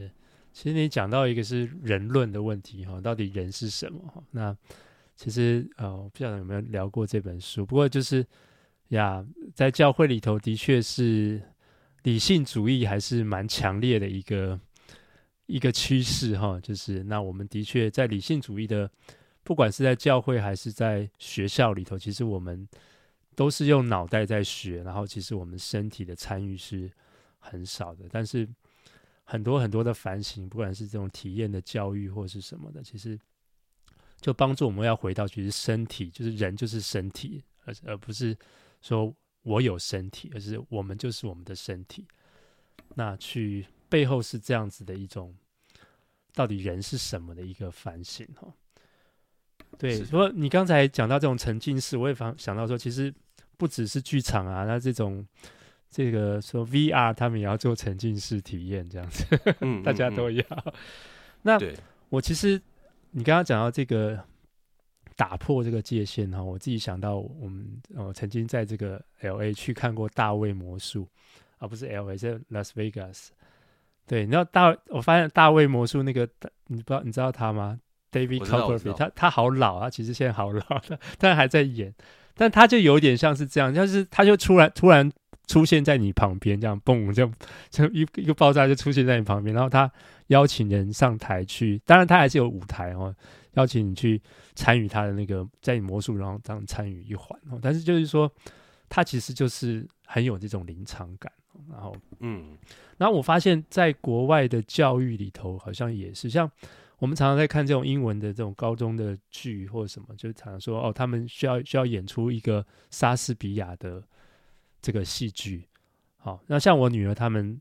[0.52, 4.22] 其实你讲到一个是人论的问题哈，到底人是什么哈？
[4.32, 4.58] 那
[5.16, 8.26] 其实呃，我不晓得有没有聊过这本书，不过就是
[8.90, 11.42] 呀，在教会里头的确是
[12.04, 14.60] 理性主义还是蛮强烈的一个
[15.46, 16.60] 一个趋势哈。
[16.60, 18.92] 就是那我们的确在理性主义的，
[19.42, 22.68] 不管是在教会还是在学校里头，其实我们
[23.36, 26.92] 都是用脑袋在学，然后其实我们身体的参与是
[27.40, 28.04] 很少的。
[28.12, 28.46] 但是
[29.24, 33.18] 很多很多的反省，不管是这种体验的教育或是什么的，其实。
[34.26, 38.36] 就帮助我们要回到，其实身体就是人，就是身体，而而不是
[38.82, 42.04] 说我有身体，而是我们就是我们的身体。
[42.96, 45.32] 那去背后是这样子的一种，
[46.34, 48.52] 到底人是什么的一个反省哈。
[49.78, 53.14] 对，不过你刚才讲到这种沉浸式，我也想想到说，其实
[53.58, 55.24] 不只是剧场啊，那这种
[55.92, 59.24] 这个说 VR，他们也要做沉浸式体验，这样子，
[59.62, 60.44] 嗯、 大家都要。
[60.50, 60.74] 嗯嗯、
[61.44, 61.60] 那
[62.10, 62.60] 我其实。
[63.18, 64.22] 你刚刚讲到这个
[65.16, 71.08] 打破这个界限哈，我自己想到我们呃曾经在这个 L A 去看过大卫魔术
[71.58, 73.28] 啊，不是 L A 是 Las Vegas。
[74.06, 76.28] 对，你知道大，我发现大卫魔术那个，
[76.68, 77.80] 你不知道你知道他吗
[78.12, 81.96] ？David Copperfield，他他好老啊，其实现在好老了， 但还在演，
[82.36, 85.10] 但他就有点像是这样，就是他就突然突然
[85.48, 87.34] 出现在你旁边，这样嘣，这样
[87.70, 89.92] 就一一个爆炸就出现在你旁边，然后他。
[90.30, 93.16] 邀请人上台去，当然他还是有舞台哦。
[93.54, 94.20] 邀请你去
[94.56, 97.60] 参与他的那个，在你魔术然后这样参与一环哦。
[97.62, 98.28] 但是就是说，
[98.90, 101.32] 他其实就是很有这种临场感。
[101.70, 102.58] 然后，嗯，
[102.98, 106.50] 然后我发现在国外的教育里头，好像也是像
[106.98, 114.02] 我们常常在看这种英文的这种高中的剧或者什么，就常常说哦，他们需要需要演出一个莎士比亚的
[114.86, 115.68] 这个戏剧。
[116.18, 117.60] 好，那像我女儿他们，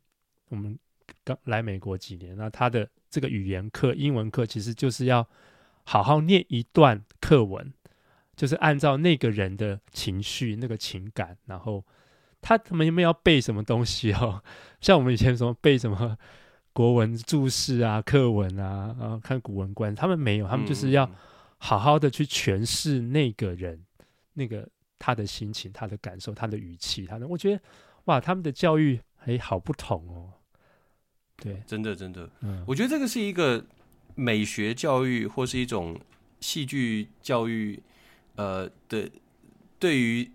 [0.50, 0.78] 我们。
[1.22, 5.26] 刚来美国几年，那她的这个语言课、英文课，其实就是要
[5.84, 7.72] 好好念一段课文，
[8.34, 11.84] 就是按照那个人的情绪、那个情感，然后
[12.40, 14.42] 他他们有没有要背什么东西哦？
[14.80, 16.16] 像我们以前什么背什么
[16.72, 21.10] 国文注释啊、课文啊，然后看古文观，他们没有，他们就是要
[21.58, 23.84] 好好的去诠释那个人、
[24.32, 24.66] 那个
[25.04, 27.62] 他的心情、他的感受、他的语气，他的，我觉得
[28.06, 30.32] 哇，他们的教育哎，好不同哦。
[31.36, 33.62] 对，真的真的，嗯，我觉得这个是一个
[34.14, 36.00] 美学教育或是一种
[36.40, 37.78] 戏剧教育，
[38.36, 39.10] 呃的
[39.78, 40.30] 对于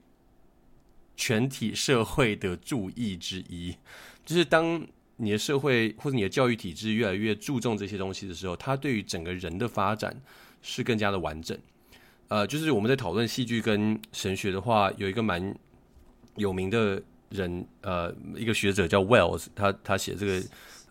[1.16, 3.76] 全体社会的注意之一，
[4.24, 10.16] 就是当你的社会或者你的教育体制越来越注重这些东西的时候，它对于整个人的发展
[10.62, 11.58] 是更加的完整。
[12.30, 15.54] 呃，就是我们在讨论戏剧跟神学的话，有一个蛮
[16.36, 20.42] 有名的人，呃，一个学者叫 Wells，他他写这个。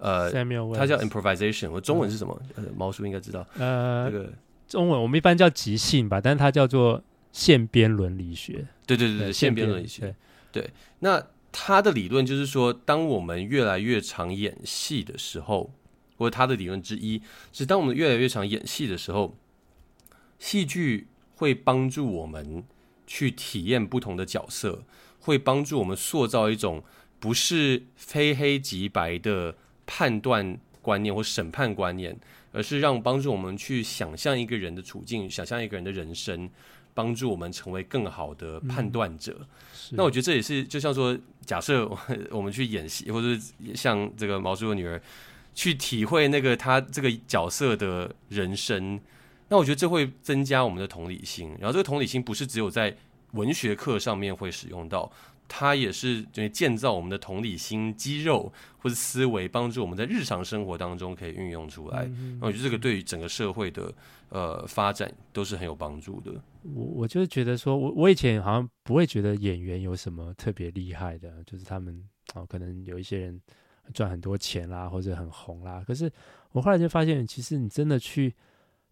[0.01, 0.31] 呃，
[0.77, 2.40] 他叫 improvisation，我中文是什么？
[2.55, 3.44] 呃，毛叔应该知道。
[3.59, 4.33] 呃，这个
[4.68, 8.64] 中文我们一般叫即兴吧，但是它叫做现编伦理学。
[8.87, 10.14] 对对对对，线编伦理学。
[10.53, 10.70] 对，对，
[11.01, 11.20] 那
[11.51, 15.68] 他的理论就是说，当我们越来越常演戏的时候，
[16.16, 17.20] 或者他的理论之一
[17.53, 19.37] 是，当我们越来越常演戏的时候，
[20.38, 22.62] 戏剧会帮助我们
[23.07, 24.85] 去体验不同的角色，
[25.18, 26.85] 会帮助我们塑造一种
[27.18, 29.57] 不是非黑即白的。
[29.90, 32.14] 判断观念或审判观念，
[32.53, 36.46] 而是让帮助我们去想象一个人的处境，想象一个人的人生，
[36.92, 39.35] 帮助我们成为更好的判断者。
[39.40, 39.46] 嗯、
[39.92, 41.90] 那我觉得这也是，就像说，假设
[42.31, 43.29] 我们去演戏，或者
[43.74, 45.01] 像这个毛叔的女儿，
[45.55, 49.01] 去体会那个她这个角色的人生。
[49.48, 52.94] 那我觉得这会增加我们的同理心，然后这个同理心不是只有在
[53.32, 55.11] 文学课上面会使用到，
[55.46, 62.06] 它也是就是建造我们的同理心肌肉或者思维，帮助我们在日常生活当中可以运用出来。
[62.40, 63.92] 那我觉得这个对于整个社会的
[64.28, 66.32] 呃发展都是很有帮助的。
[66.62, 72.02] 我我就是觉得说，我我以前好像不会觉得演员有什么特别厉害的，就是他们
[72.34, 73.40] 哦，可能有一些人
[73.94, 75.82] 赚很多钱啦，或者很红啦。
[75.87, 76.11] 可是
[76.52, 78.34] 我后来就发现，其实你真的去。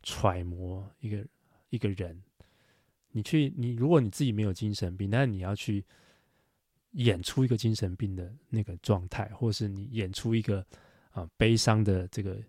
[0.09, 1.27] 揣摩一个
[1.71, 2.23] 一个人，
[3.11, 5.85] 你去你如果你自己没有精神病，那你要去
[6.93, 10.65] 演出一个精神病的那个状态，或是你演出一个
[11.11, 12.41] 啊、悲伤的这个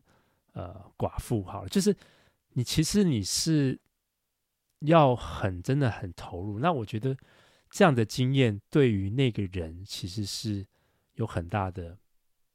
[0.54, 1.96] 呃寡妇，好了，就是
[2.54, 3.80] 你其实你是
[4.82, 6.60] 要很真的很投入。
[6.60, 7.18] 那我觉得
[7.72, 10.64] 这样的经验对于那个人其实是
[11.16, 11.98] 有很大的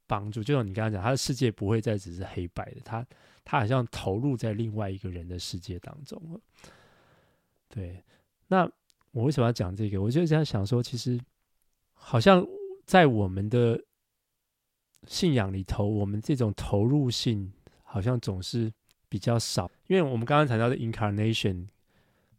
[0.07, 0.41] 帮助。
[0.41, 3.05] 就像你刚刚讲，他的世界不会再只是黑白的，他。
[3.45, 6.39] 他好像投入在另外一个人的世界当中了。
[7.67, 8.03] 对，
[8.47, 8.69] 那
[9.11, 10.01] 我为什么要讲这个？
[10.01, 11.19] 我就在想说，其实
[11.93, 12.45] 好像
[12.85, 13.83] 在我们的
[15.07, 17.51] 信仰里头，我们这种投入性
[17.81, 18.71] 好像总是
[19.09, 19.69] 比较少。
[19.87, 21.67] 因为我们刚刚谈到的 incarnation，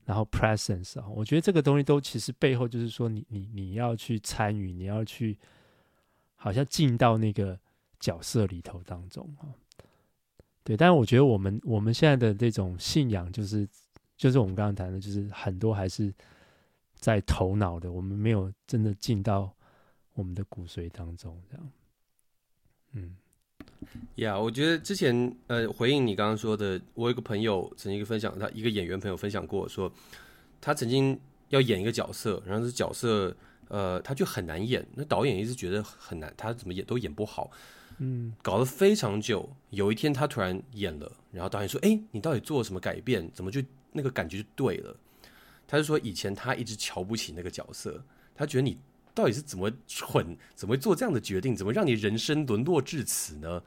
[0.05, 5.37] 然后 presence 啊，我觉得这个东西都其实背后就是说你，你你你要去参与，你要去
[6.37, 7.59] 好像进到那个
[7.99, 9.51] 角色里头当中啊。
[10.65, 13.69] 对，但是我觉得我们我们现在的这种信仰，就是
[14.17, 16.13] 就是我们刚刚谈的，就是很多还是
[16.95, 19.55] 在头脑的，我们没有真的进到
[20.15, 21.71] 我们的骨髓当中，这样。
[22.93, 23.15] 嗯，
[24.15, 29.93] 呀，yeah, 我觉得之前呃，回应你刚刚说的，我有一个朋友曾经分享，他一个演员朋友分享过，说
[30.63, 33.37] 他曾经要演一个角色，然后这角色
[33.69, 37.51] 呃，他就很难演，那导演一直觉得很难，他怎么演都演不好。
[37.99, 39.49] 嗯，搞了非常久。
[39.71, 43.31] 有一天他突然演了，然后导演说：“哎，你到底做了什么改变？
[43.33, 44.97] 怎么就那个感觉就对了？”
[45.67, 48.05] 他就说：“以前他一直瞧不起那个角色，
[48.35, 48.79] 他觉得你
[49.15, 51.57] 到底是怎么蠢，怎么会做这样的决定？
[51.57, 53.63] 怎么让你人生沦落至此呢？”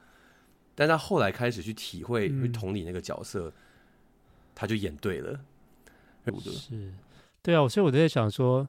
[0.74, 3.52] 但他后来开始去体会、去同理那个角色，
[4.54, 5.40] 他就演对了。
[6.40, 6.92] 是，
[7.42, 8.60] 对啊，所以我在想说，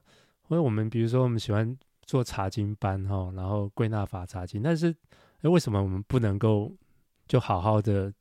[0.48, 4.94] 因为我们比如说我们喜欢做查经班哈，然后归纳法查经，但是。
[5.40, 6.70] 那为什么我们不能够
[7.26, 8.12] 就好好的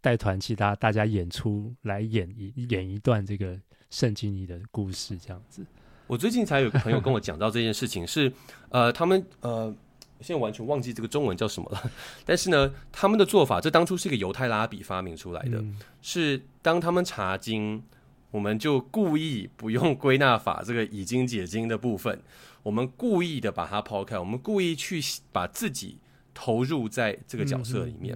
[0.00, 3.58] 带团，其他大家演出来演一演一段这个
[3.90, 5.64] 圣经里的故事这样子？
[6.06, 8.32] 我最近才有个朋友跟我讲到这件事情，是
[8.70, 9.74] 呃，他们呃，
[10.20, 11.90] 现在完全忘记这个中文叫什么了。
[12.24, 17.82] 但是呢，他们的做法，这当初是一个犹太拉比发明出来的，嗯、是当他们查经，
[18.30, 22.22] 我们就故意不用归纳法这个已经解经的部分，
[22.62, 25.98] 我们故意的把它抛开，我们故意去把自己。
[26.38, 28.14] 投入在这个角色里面，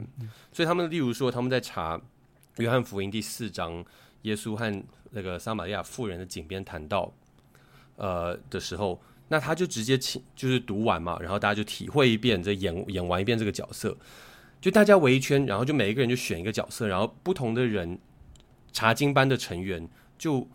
[0.53, 1.99] 所以他们例如说，他们在查
[2.59, 3.83] 约翰福音第四章，
[4.23, 7.11] 耶稣和那个撒玛利亚妇人的井边谈到，
[7.97, 13.97] 呃的时候，那他就直接请就是读完嘛，然后大家就体会一遍，这演演完一遍这个角色，
[14.61, 17.99] 就大家围一圈，然后就每一个人就选一个角色，然后不同的人
[18.71, 20.47] 查经班的成员就。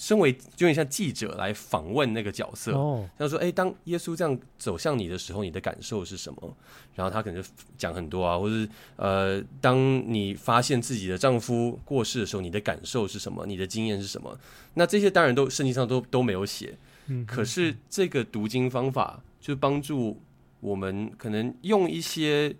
[0.00, 2.72] 身为就有点像记者来访问那个角色，
[3.18, 6.56] 他说：“哎，当耶稣这样走向你的时候，你的感受是什么？”
[6.96, 9.78] 然后他可能就讲很多啊，或是呃，当
[10.10, 13.44] 你发现自己的丈夫过世的时候，你的感受是什么？
[13.44, 14.34] 你的经验是什么？
[14.72, 16.78] 那这些当然都圣经上都都没有写。
[17.08, 20.18] 嗯，可是这个读经方法就帮助
[20.60, 22.56] 我们，可能用一些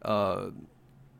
[0.00, 0.50] 呃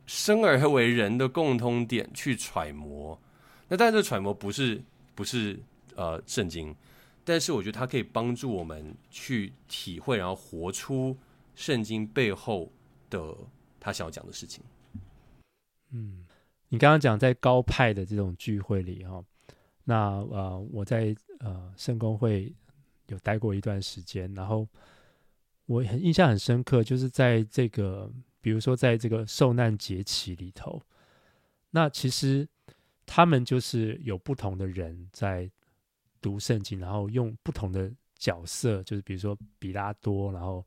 [0.07, 3.21] 生而为人的共通点去揣摩。
[3.69, 4.81] 那但是这揣摩不是。
[5.19, 5.59] 不是
[5.97, 6.73] 呃圣经，
[7.25, 11.19] 但是我觉得它可以帮助我们去体会，然后活出
[11.57, 12.71] 圣经背后
[13.11, 13.37] 的
[13.81, 14.63] 他想要讲的事情。
[15.91, 16.25] 嗯，
[16.69, 19.21] 你刚刚讲在高派的这种聚会里哈，
[19.83, 19.97] 那
[20.31, 22.55] 呃我在呃圣公会
[23.09, 24.69] 有待过一段时间，然后
[25.67, 28.09] 我很印象很深刻，就是在这个
[28.41, 30.81] 比如说在这个受难节期里头，
[31.71, 32.49] 那其实。
[33.11, 35.51] 他们就是有不同的人在
[36.21, 40.63] 读圣经，然后用不同的角色，就是比如说比拉多，然后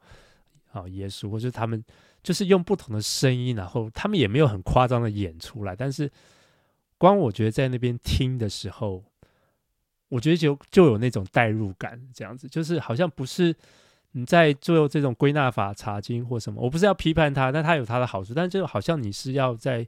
[0.71, 1.83] 啊耶稣，或者他们
[2.23, 6.09] 就是用不同的声音，然后他们也没有很夸张的演出来，但是
[6.97, 9.03] 光我觉得在那边听的时候，
[10.09, 13.55] 我觉得就就有那种代入感，这样子就是好像不是
[14.13, 19.87] 你在做这种归纳法查经或什么，我不是要批判他，但他有他的好处，但就好像你是要在。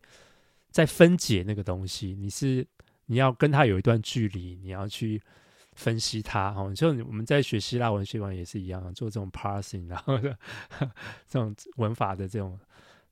[0.74, 2.66] 在分解那个东西，你是
[3.06, 5.22] 你要跟他有一段距离，你要去
[5.74, 6.50] 分析它。
[6.56, 10.36] 哦，就我们在学希腊文学完也是一样，做这种 parsing，然后的
[11.30, 12.60] 这种文法的这种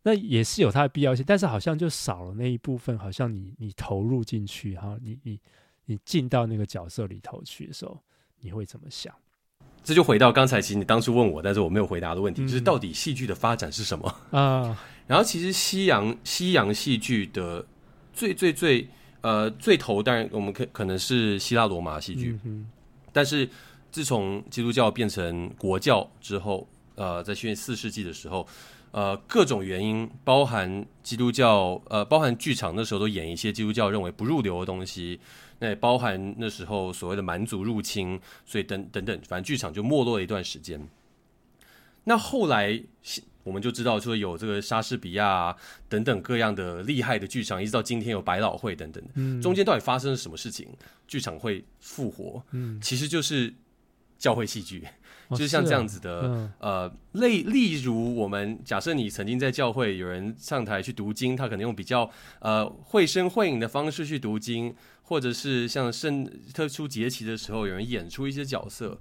[0.02, 5.40] 那也是有它的必要性，但是好像就少了那一部分，好像你你投入进去哈，你你
[5.86, 8.02] 你进到那个角色里头去的时候，
[8.40, 9.14] 你会怎么想？
[9.84, 14.80] 这就回到刚才其实你当初问我，但是我没有回答的问题，嗯、就是到底戏剧的发展是什么啊？
[15.12, 17.66] 然后其实西洋西洋戏剧的
[18.14, 18.88] 最最最
[19.20, 22.66] 呃最头，当然我们可可能是希腊罗马戏剧，嗯、
[23.12, 23.50] 但是
[23.92, 28.48] 自从基督教变成国教之后，呃，在西元四世纪的时候，
[28.92, 35.20] 呃，各种原因，包含基督教，呃，包含剧场那时候都演一些基督教认为不入流的东西。
[35.60, 40.88] 那也包含那时候所谓的蛮族入侵，所以等等等，反正剧场就没落了一段时间。
[42.06, 42.82] 那后来
[43.44, 45.56] 我们就知道说有这个莎士比亚啊
[45.88, 49.04] 等等各样的厉害的剧场，一直到今天有百老汇等等。
[49.16, 50.68] 嗯，中间到底发生了什么事情？
[51.08, 52.44] 剧场会复活？
[52.52, 53.54] 嗯，其实就是
[54.18, 54.84] 教会戏剧。
[55.32, 62.12] 就是像这样子的，呃，例例如我们假设你曾经在教会有人上台去读经，他可能用比较
[62.42, 69.00] 呃绘声绘影的方式去读经，或者是像圣特殊节期的时候有人演出一些角色，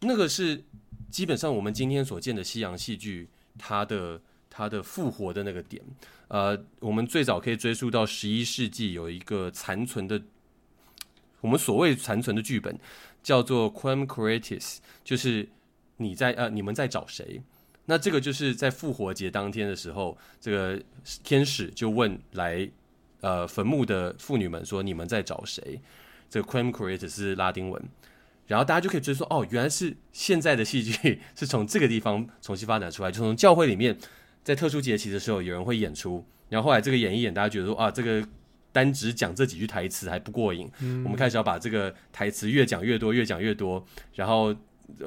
[0.00, 0.64] 那个是
[1.08, 3.28] 基本上我们今天所见的西洋戏剧
[3.60, 5.82] 它的它的复活的那个点。
[6.28, 10.20] 呃，我们最早可以追溯到十一世纪有一个残存的，
[11.42, 12.78] 我们所谓残存的剧本
[13.22, 15.48] 叫做 Quem Curatis，就是。
[16.02, 17.42] 你在呃，你们在找谁？
[17.84, 20.82] 那这个就是在复活节当天的时候，这个
[21.22, 22.66] 天使就问来
[23.20, 25.78] 呃坟墓的妇女们说：“你们在找谁？”
[26.30, 27.84] 这个 Quem Curatis 是拉丁文，
[28.50, 33.96] 然后大家就可以追溯哦，原来是现在的戏剧 是从这个地方重新发展出来，就从教会里面
[34.42, 38.26] 在特殊节期的时候有人会演出，然后后来这个演一演，大家觉得说啊，这个
[38.72, 44.52] 单只讲这几句台词还不过瘾，嗯、我们开始要把这个台词越讲越多，越讲越多，然后。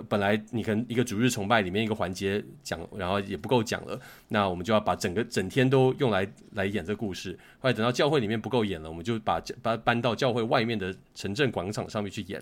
[0.07, 7.37] 本来你可能一个主日崇拜里面一个环节讲，然后也不够讲了，那我们就要把整个整天都用来来演这故事。
[7.59, 12.41] 后来等到教会里面不够演了，我们就把把搬到教会外面的城镇广场上面去演，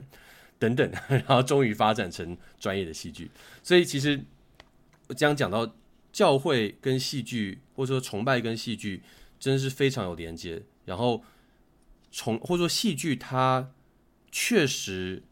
[0.62, 3.30] 等等，然后终于发展成专业的戏剧。
[3.62, 4.24] 所以其实
[5.18, 5.76] 这样讲到
[6.14, 9.02] 教会跟戏剧，或者说崇拜跟戏剧，
[9.38, 10.62] 真是非常有连接。
[10.86, 11.24] 然后
[12.12, 13.72] 从或者说戏剧它
[14.32, 15.24] 确实。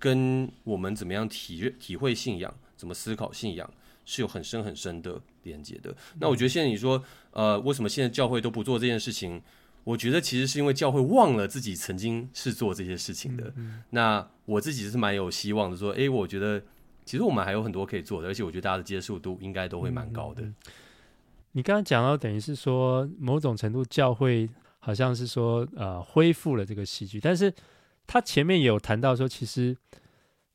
[0.00, 3.68] 跟我们怎么样体体会信仰，怎么思考信仰，
[4.04, 5.92] 是有很深很深的连接的。
[6.20, 7.02] 那我觉得现在你说，
[7.32, 9.42] 呃，为什么现在教会都不做这件事情？
[9.84, 13.52] 我觉得其实是因为教会忘了自己曾经是做这些事情的。
[13.90, 16.62] 那我自己是蛮有希望的，说，哎，我觉得
[17.04, 20.42] 其实我们还有很多可以做的，而且我觉得大家的接受度应该都会蛮高的。
[21.52, 24.48] 你刚刚讲到，等于是说某种程度教会
[24.78, 27.52] 好像是说，呃，恢复了这个戏剧，但是。
[28.10, 29.76] 他前面有谈到说，其实，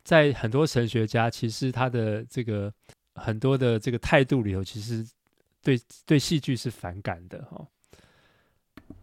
[0.03, 2.73] 在很多神学家，其实他的这个
[3.13, 5.05] 很多的这个态度里头，其实
[5.61, 7.63] 对对戏剧是反感的哈。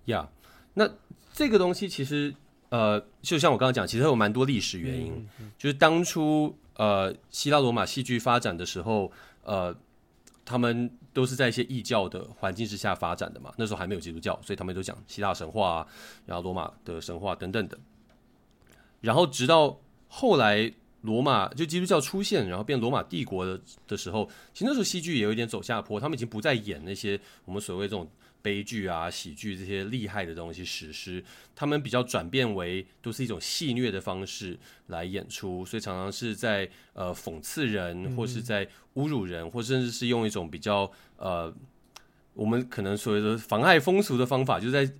[0.06, 0.28] 呀，
[0.74, 0.88] 那
[1.32, 2.34] 这个东西其实
[2.70, 5.12] 呃，就像我刚刚讲，其实有蛮多历史原因。
[5.12, 9.10] 嗯嗯、就是当初呃，希腊罗马戏剧发展的时候，
[9.42, 9.74] 呃，
[10.44, 13.52] 他们都是在一些异教的环境之下发展的嘛。
[13.56, 15.86] 那时候还没有基督教，所以他们都讲希腊神话啊，
[16.26, 17.78] 然后罗马的神话等等的。
[19.00, 19.78] 然后直到
[20.08, 20.72] 后来
[21.02, 28.08] 罗马就基督教出现，然后变罗马帝国的的时候，其实那时候戏剧也有一点走下坡，他们已经不再演那些我们所谓这种
[28.42, 31.22] 悲剧啊、喜剧这些厉害的东西史诗，
[31.54, 41.52] 他们比较转变为都是一种戏谑的方式来演出，所以常常是在呃讽刺人，或是在侮辱人，或甚至是用一种比较呃
[42.34, 44.90] 我们可能所谓的妨碍风俗的方法，就在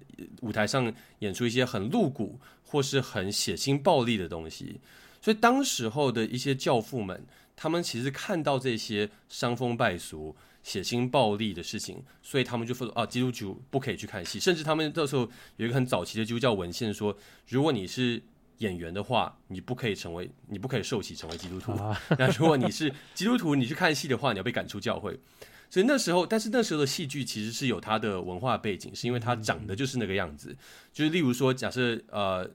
[0.43, 2.39] 舞台上演出一些很露骨。
[2.73, 4.79] 或是很血腥暴力的东西，
[5.21, 7.27] 所以当时候的一些教父们，
[7.57, 14.39] 他们其实看到这些伤风败俗、血腥暴力的事情，所以他们就说啊，基督徒不可以去看戏。
[14.39, 17.17] 甚至他们到时候有一个很早期的基督教文献说，
[17.49, 18.23] 如果你是
[18.59, 21.73] 演员的话，你不可以成为，你不可以受洗成为基督徒。
[22.19, 25.19] 那如果你是基督徒，你去看戏的话，你要被赶出教会。
[25.71, 30.55] 所以那时候，但是那时候的戏剧其实是有它的文化背景，是因为它长得就是那个样子。
[30.93, 32.51] 就是例如说，假设呃，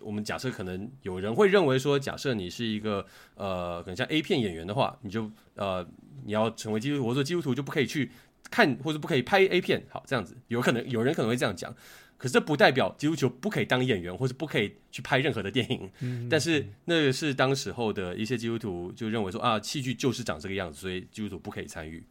[0.00, 5.86] 我们假设可能有人会认为说，假设你是一个呃，可能像 A 片演员的话，你就呃，
[6.24, 8.10] 你要成为基督徒，或者说基督徒就不可以去
[8.50, 9.84] 看或者不可以拍 A 片。
[9.90, 11.74] 好，这样子有可能有人可能会这样讲，
[12.16, 15.90] 可是这不代表基督徒不可以当演员，或者不可以去拍任何的电影。
[16.00, 22.04] 嗯，但是那个是当时候的一些基督徒就认为说啊，戏剧就是长这个样子，所以基督徒不可以参与。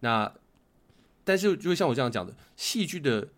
[0.00, 0.32] 那，
[1.24, 3.28] 但是就像我这样讲的，戏剧的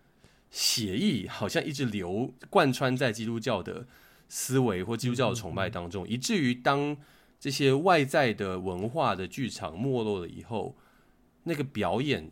[0.53, 3.88] 血液好像一直流贯穿在基督教的
[4.28, 6.94] 思维或基督教的崇拜当中，以至于当
[7.40, 10.76] 这些外在的文化的剧场没落了以后，
[11.44, 12.30] 那个表演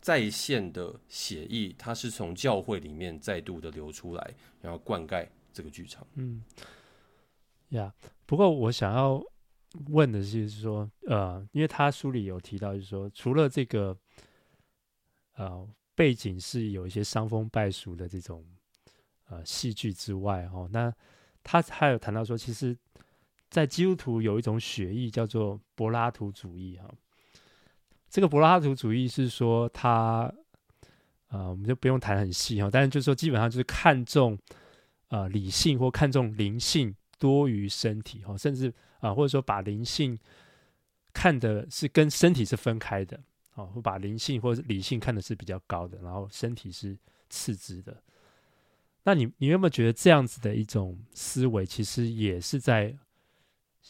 [0.00, 6.06] 再现的血液，它是从教会里面再度的流出来，然后灌溉这个剧场。
[6.16, 6.44] 嗯，
[7.70, 7.92] 呀、
[8.26, 9.22] 不过我想要
[9.88, 13.96] 问的是说，呃，因为他书里有提到，就是说，除了这个，
[15.36, 18.44] 呃，背景是有一些伤风败俗的这种
[19.28, 20.92] 呃戏剧之外，哦，那
[21.42, 22.76] 他还有谈到说，其实，
[23.50, 26.88] 在基督徒有一种血液叫做柏拉图主义，哈。
[28.08, 30.32] 这个柏拉图主义是说他，
[31.28, 34.38] 呃，我们就不用谈很细哈，但是就是说基本上就是看重
[35.08, 40.16] 呃理性或看重灵性多于身体哈，甚至啊、或者说把灵性
[41.12, 43.20] 看的是跟身体是分开的
[43.54, 46.96] 啊，或把灵性或者理性看的是比较高的，然后身体是
[47.30, 47.96] 次之的。
[49.04, 52.96] 那你你有没有觉得这样子的一种思维，其实也是在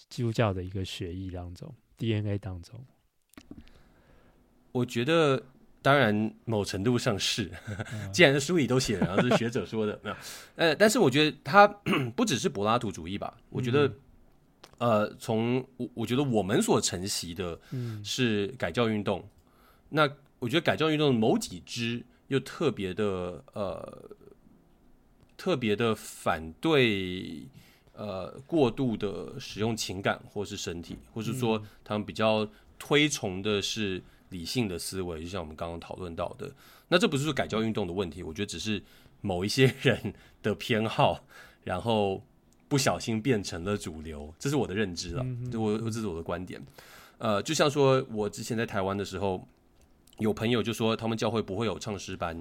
[0.09, 2.85] 基督教的一个血液当中，DNA 当中？
[4.73, 5.41] 我觉得，
[5.81, 7.49] 当然，某程度上是。
[8.12, 10.17] 既然书里都写了，然后是学者说的， 没有。
[10.57, 11.67] 呃，但是我觉得他
[12.17, 13.39] 不只是柏拉图主义吧。
[13.51, 13.95] 我觉得，
[14.79, 17.59] 呃，从我我觉得我们所承袭的
[18.03, 19.25] 是改教运动。
[19.95, 24.11] 那我觉得改教运动的某几支又特别的呃，
[25.37, 27.47] 特别的反对
[27.95, 32.47] 呃过度的使用情感或是身体，或是说他们比较
[32.79, 34.03] 推崇的是。
[34.31, 36.51] 理性的思维，就像我们刚刚讨论到的，
[36.89, 38.83] 那这不是说改教运动的问题，我觉得只是
[39.21, 41.25] 某一些 人的偏好，
[41.63, 42.21] 然后
[42.67, 46.61] 不小心变成了主流，这是我的认知了，嗯、我这是我的观点。
[47.19, 49.47] 呃，就像说我之前在台湾的时候，
[50.19, 52.37] 有朋友就说他们教会不会有唱诗班，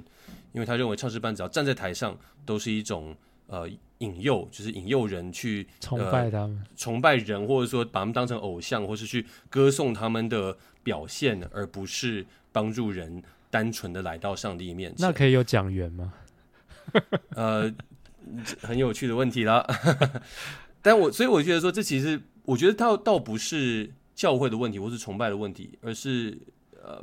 [0.51, 3.15] 因为他认为唱诗班只要站在台上都是一种
[3.47, 3.69] 呃
[3.99, 10.57] 引诱，就是引诱人去崇拜他们、呃，崇拜人，或者说把他们当成偶像，或是去歌颂他们的。
[10.83, 14.97] 表现，而不是帮助人单纯的来到上帝面前。
[14.99, 16.13] 那可以有讲员吗？
[17.37, 17.73] 呃，
[18.61, 19.65] 很有趣的问题啦。
[20.83, 26.37] 但我所以我觉得说，这其实我觉得倒倒不是教会的问题，或是崇拜的问题，而是
[26.83, 27.01] 呃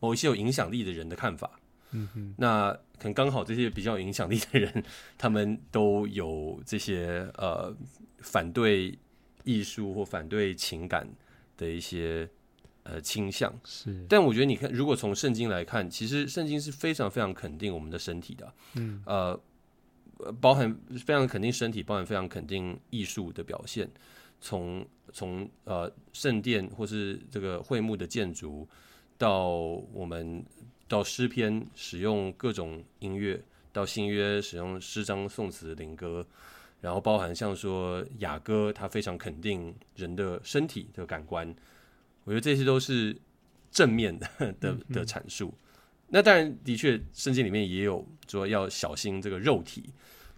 [0.00, 1.60] 某一些有影响力的人的看法。
[1.92, 4.84] 嗯哼，那可能刚好这些比较有影响力的人，
[5.16, 7.72] 他们都有这些呃
[8.18, 8.98] 反对
[9.44, 11.08] 艺术或反对情感
[11.56, 12.28] 的一些。
[12.82, 19.38] 呃，倾向是，但我觉得你看，如果从圣经来看，其实圣经是非常非常肯定我们的身体的，嗯，呃，
[20.40, 20.74] 包含
[21.04, 23.88] 非常肯定身体，包含非常肯定艺术的表现。
[24.40, 28.66] 从从呃圣殿或是这个会幕的建筑，
[29.20, 29.48] 到
[29.92, 30.42] 我们
[30.88, 33.38] 到诗篇使用各种音乐，
[33.70, 36.26] 到新约使用诗章、颂词、灵歌，
[36.80, 41.54] 然后包含像说雅歌，它非常肯定人的身体的感官。
[42.24, 43.14] 我觉得这些都是
[43.70, 44.26] 正面的
[44.58, 45.52] 的的阐述。
[46.08, 49.90] 那当然，的确，圣经里面也有说要小心这个肉体。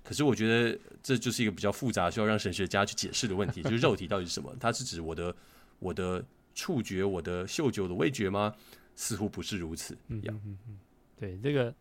[0.02, 4.52] 可是，我觉得这就是一个比较复杂，需要让神学家去解释的问题，就是肉体到底是什么？
[4.58, 5.32] 它是指我的
[5.78, 6.24] 我的
[6.54, 8.54] 触觉、我的嗅觉、我的味觉吗？
[8.94, 9.96] 似乎不是如此。
[10.08, 10.78] 嗯嗯嗯，
[11.16, 11.74] 对，这个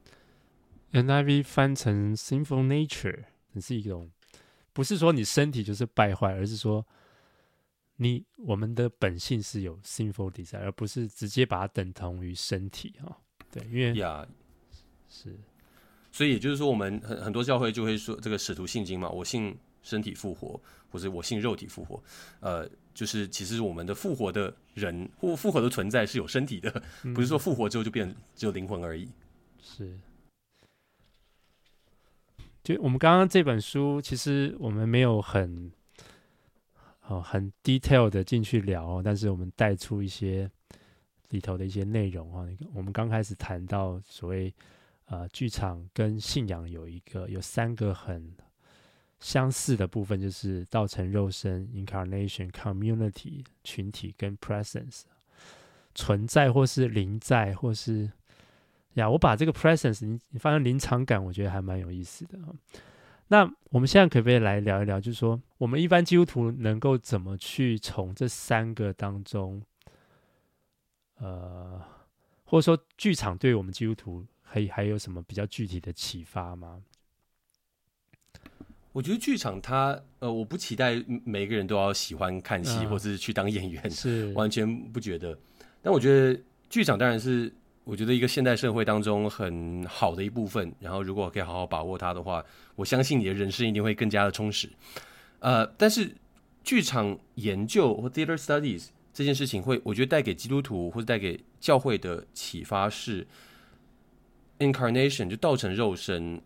[0.92, 3.24] NIV 翻成 sinful nature，
[3.60, 4.10] 是一种
[4.74, 6.86] 不是说你身体就是败坏，而是说。
[7.98, 13.16] 你我们的本性是有 sinful desire，而不是直接把它等同于身体哈。
[13.52, 14.28] 对，因为呀
[15.08, 15.38] 是，
[16.12, 20.60] 所以也就是说，我们很很多教会就会说，这个使徒信经嘛，我信身体复活，
[20.90, 22.04] 或者我信肉体复活。
[22.40, 29.10] 呃，就是其实我们的复活的人或复活的存在是有身体的，嗯、不是说复活之后就变只有灵魂而已。
[29.62, 30.00] 是，
[32.64, 35.72] 就我们刚刚这本书，其实我们没有很。
[37.08, 40.50] 哦，很 detail 的进去聊哦，但是我们带出一些
[41.30, 42.48] 里头的一些内容哦。
[42.48, 44.54] 那个我们刚开始谈到所谓
[45.08, 48.34] 呃剧场跟信仰有一个有三个很
[49.22, 55.04] 相似的部分，就是道成肉身 （incarnation）、community（ 群体）跟 presence（
[55.96, 58.12] 存在或是临在或是
[58.96, 59.08] 呀）。
[59.10, 62.40] 我把这个 presence 你你发现临场感，我觉得还蛮有意思的。
[63.28, 69.62] 那我们现在可不可以来聊一聊，就是说，我们一般基督徒能够怎么去从这三个当中，
[71.20, 71.82] 呃，
[72.44, 76.82] 或者说剧场对我们基督徒还还有什么比较具体的启发吗？
[78.92, 85.38] 我觉得剧场它，呃，我不期待每个人都要喜欢看戏，或是去当演员，是 完全不觉得。
[85.82, 86.40] 但我觉得
[86.70, 87.54] 剧场当然是。
[87.84, 92.42] 我觉得一个现代社会当中很好的一部分，然后如果可以好好把握它的话，
[92.76, 94.70] 我相信你的人生一定会更加的充实。
[95.40, 96.16] 呃，但是
[96.64, 103.26] 剧场研究或 theater studies 这件事情会，会我觉得带给基督徒或者带给教会的启发是
[104.60, 106.40] ，incarnation 就道成肉身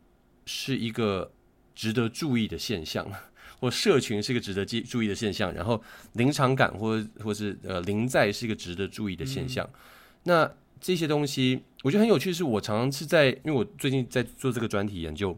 [0.46, 1.30] 是一个
[1.76, 3.06] 值得注意的现象，
[3.60, 5.82] 或社群是一个值得记注意的现象，然后
[6.14, 9.64] 临场感或或是呃临在是一个值得注意的现象。
[9.66, 9.80] 嗯、
[10.24, 15.38] 那这些东西我觉得很有趣，是我常常是在因为我最近在做这个专题研究，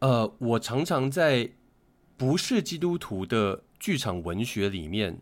[0.00, 1.50] 呃，我常常在
[2.16, 5.18] 不是基督徒的剧场文学里面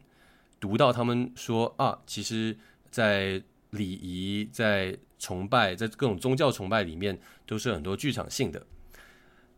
[0.59, 2.57] 读到他们说啊，其实，
[2.91, 8.67] 在礼仪、在崇拜、在各种宗教崇拜里面，都是很多剧场性的。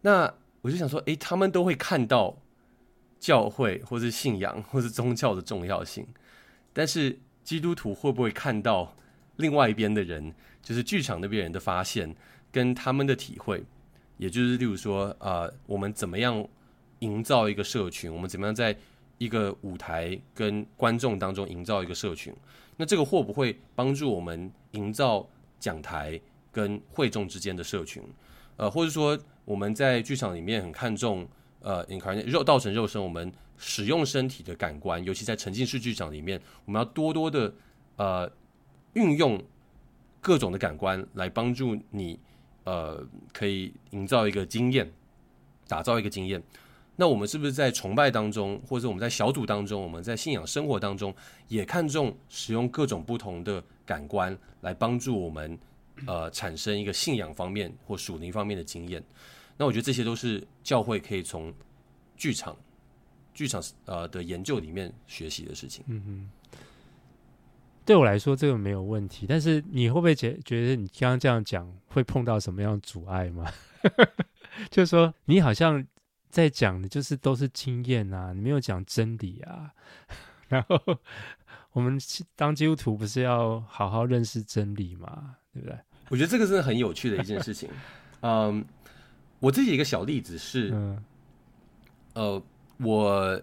[0.02, 0.32] 那
[0.62, 2.36] 我就想说，诶，他们都会看到
[3.18, 6.06] 教会或是信仰或是宗教的重要性，
[6.72, 8.94] 但是基督徒会不会看到
[9.36, 12.14] 另外一边的人，就是剧场那边人的发现
[12.52, 13.64] 跟他们的体会？
[14.18, 16.46] 也就是，例如说，啊、呃，我们怎么样
[16.98, 18.12] 营造一个社群？
[18.12, 18.76] 我们怎么样在
[19.16, 22.34] 一个舞台跟观众当中营造一个社群？
[22.76, 25.26] 那这个会不会帮助我们营造
[25.58, 26.20] 讲台
[26.52, 28.02] 跟会众之间的社群？
[28.56, 29.18] 呃，或者说
[29.50, 31.26] 我们在剧场里面很看重
[31.58, 37.52] 呃，incarnate 肉道成肉身，我们使用身体的感官，尤其在沉浸式剧场里面，我们要多多的
[37.96, 38.30] 呃
[38.92, 39.42] 运用
[40.20, 42.16] 各种的感官来帮助你
[42.62, 44.88] 呃，可以营造一个经验，
[45.66, 46.40] 打造一个经验。
[46.94, 51.12] 那我们是不是在崇拜当中，或者我们在小组当中，我们在信仰生活当中，
[51.48, 55.58] 也看重使用各种不同的感官来帮助我们，
[56.06, 59.02] 呃，产生一个信仰方面或属灵方面的经验？
[59.60, 61.52] 那我觉得这些都是教会可以从
[62.16, 62.56] 剧场、
[63.34, 65.84] 剧场呃的研究里面学习的事情。
[65.86, 66.30] 嗯嗯，
[67.84, 73.52] 对我来说这个没有问题，但是你会不会觉觉得你刚刚这样讲会碰到什么样的阻碍吗？
[74.70, 75.86] 就是说你好像。
[76.30, 79.68] 在讲的就是都是经验啊，你没有讲真理啊。
[80.46, 80.80] 然后
[81.72, 81.98] 我们
[82.36, 85.34] 当基督徒不是要好好认识真理吗？
[85.52, 85.76] 对不对？
[86.08, 87.68] 我觉得这个真的很有趣的一件事情。
[88.22, 88.62] 嗯、um,，
[89.40, 91.04] 我自己一个小例子是，嗯、
[92.14, 92.42] 呃，
[92.78, 93.42] 我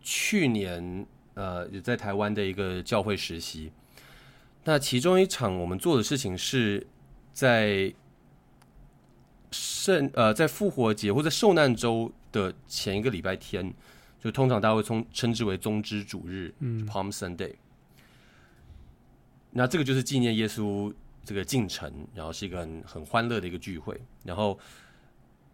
[0.00, 3.70] 去年呃也在台湾的一个教会实习，
[4.64, 6.84] 那其中一场我们做的事情是
[7.32, 7.94] 在
[9.52, 12.12] 圣呃在复活节或者受难周。
[12.34, 13.72] 的前一个礼拜天，
[14.18, 17.54] 就通常大家会称称之为宗之主日，嗯，Palm Sunday。
[19.52, 20.92] 那这个就是纪念耶稣
[21.24, 24.00] 这个进程，然后是一个很很欢乐的一个聚会。
[24.24, 24.58] 然后，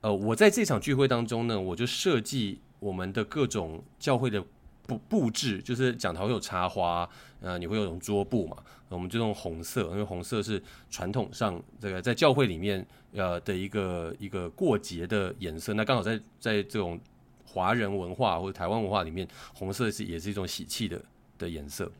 [0.00, 4.44] 呃，我在这场聚会当中呢，我就设计我们的各种教会的
[4.86, 7.08] 布布置，就是讲台会有插花，
[7.40, 8.56] 呃，你会有种桌布嘛，
[8.88, 12.86] 我们就用红色，因为红色是传统上这个在教会里面。
[13.12, 16.96] 呃的一个一个过节的颜色，那刚好在在这种
[17.44, 21.04] 华人文化或者台湾文化里面，红色是也是一种喜气的
[21.36, 21.90] 的颜色。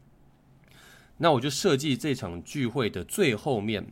[1.16, 3.84] 那我就设计这场聚会的最后面，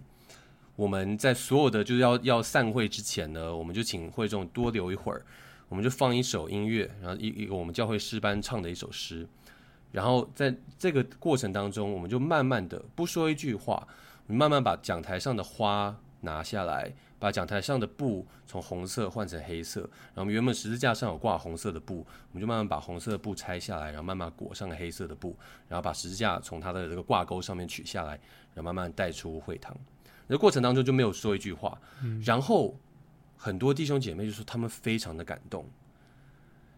[0.78, 5.20] 我们在所有的就是要要散会之前呢，我们就请会众多留一会儿，
[5.68, 9.26] 我们就放一首音乐，然后一一个我们教会诗班唱的一首诗，
[9.90, 13.88] 然后在这个过程当中，我们就慢慢的不说一句话，
[14.28, 16.92] 慢慢把讲台上的花拿下来。
[17.20, 28.12] 把讲台上的布从红色换成黑色，然后我们原本十字架上有挂红色的布，我们就慢慢把红色的布拆下来，然后慢慢裹上黑色的布，然后把十字架从它的这个挂钩上面取下来，
[28.54, 29.76] 然后慢慢带出会堂。
[30.28, 31.76] 那过程当中就没有说一句话，
[32.24, 32.78] 然后
[33.36, 35.68] 很多弟兄姐妹就说他们非常的感动。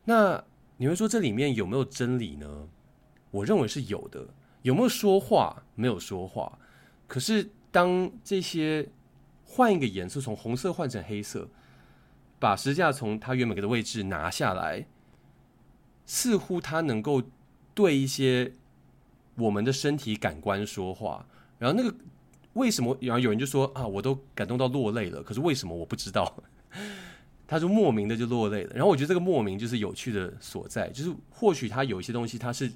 [0.04, 0.42] 那
[0.78, 2.68] 你会说这里面有没有真理呢？
[3.30, 4.26] 我认为是有的。
[4.62, 5.62] 有没有说话？
[5.74, 6.58] 没有说话。
[7.06, 8.88] 可是当这些。
[9.52, 11.48] 换一个颜色，从红色换成黑色，
[12.38, 14.86] 把十字架从它原本的位置拿下来，
[16.06, 17.20] 似乎它能够
[17.74, 18.52] 对一些
[19.34, 21.26] 我们的身体感官说话。
[21.58, 21.92] 然后那个
[22.60, 22.96] 为什么？
[23.00, 25.22] 然后有人就说啊，我都感动到落泪了。
[25.22, 26.36] 可是为什么我不知道？
[27.48, 28.72] 他就莫名的就落泪了。
[28.74, 32.70] 然后我觉得这个莫名就是有趣的所在，就是或许他有一些东西，他是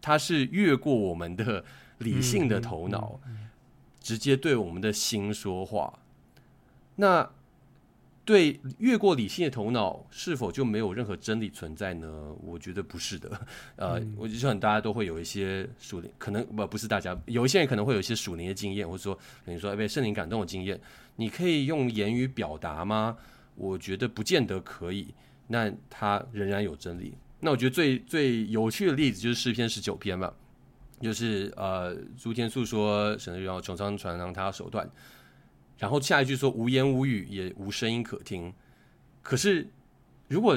[0.00, 1.64] 他是越过我们的
[1.98, 3.20] 理性的头脑。
[3.26, 3.48] 嗯嗯嗯
[4.02, 6.00] 直接对我们的心说话，
[6.96, 7.30] 那
[8.32, 12.34] 对越过理性的头脑，是否就没有任何真理存在呢？
[12.42, 13.28] 我觉得不是的。
[13.76, 20.80] 呃，嗯、我就想大家都会有一些属灵，可能不不是大家，有一些人可能会有一些属灵的经验，或者说你说被圣灵感动的经验，
[21.16, 23.18] 你可以用言语表达吗？
[23.54, 25.08] 我觉得不见得可以。
[25.48, 27.12] 那它仍然有真理。
[27.40, 30.32] 那我觉得最最有趣的例子就是诗篇十九篇吧。
[31.02, 34.88] 就是呃，朱天素说神的荣耀，穹苍传扬他的手段。
[35.82, 38.54] 然后下一句说无言无语，也无声音可听。
[39.20, 39.66] 可是
[40.28, 40.56] 如果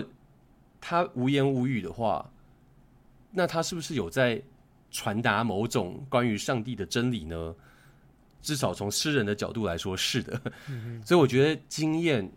[0.79, 2.31] 他无言无语的话，
[3.31, 4.39] 那他是不是有在
[4.91, 7.55] 传达某种关于上帝的真理呢？
[8.39, 10.39] 至少从诗人的角度来说是的。
[10.69, 12.31] 嗯、所以我觉得经验、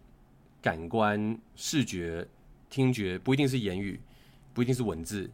[0.63, 2.27] 感官、视觉、
[2.71, 4.01] 听觉不一定是言语，
[4.55, 5.31] 不一定是文字，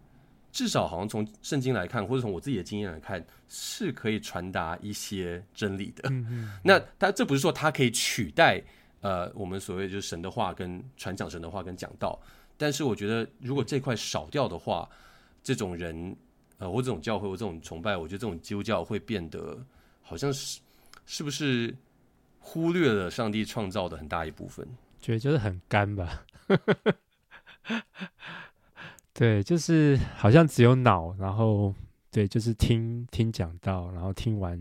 [0.55, 6.09] 至少好像从圣经来看，或者从我自己的经验来看，是可以传达一些真理的。
[6.11, 8.62] 嗯、 那他这不是说他可以取代
[9.00, 12.16] 呃我们所谓就是神的话跟传讲神的话跟讲道，
[12.57, 14.88] 但是我觉得如果这块少掉的话，
[15.42, 16.16] 这种人。
[16.59, 19.59] 呃，或这种教会，或这种崇拜，我觉得这种基督教会变得
[20.02, 20.61] 好像是
[21.05, 21.74] 是不是
[22.38, 24.64] 忽略了上帝创造的很大一部分？
[25.00, 26.24] 觉得就是很干吧。
[29.15, 31.75] 对，就是好像只有脑，然后
[32.11, 34.61] 对，就是听听讲到，然后听完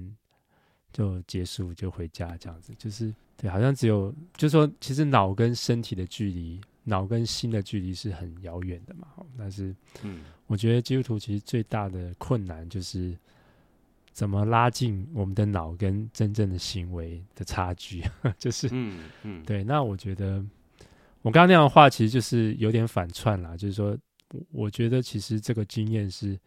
[0.94, 6.62] 就结束就回家这样子，就是对，好像只有就是说，其实脑跟身体的距离。
[6.86, 13.18] 脑跟心的距离是很遥远的嘛，但是，嗯，我觉得基督徒其实最大的困难就是
[14.12, 18.04] 怎么拉近我们的脑跟真正的行为的差距，
[18.38, 19.64] 就是，嗯嗯，对。
[19.64, 20.44] 那我觉得
[21.22, 23.98] 我刚刚那样的话，其实就是有点反串啦，就是说，
[24.52, 26.40] 我觉得其实这个经验是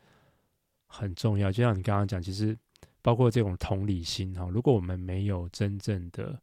[0.87, 2.57] 很重要，就像你刚刚讲，其实
[3.03, 6.41] 包括这种同理心哈，如果我们没有真正的。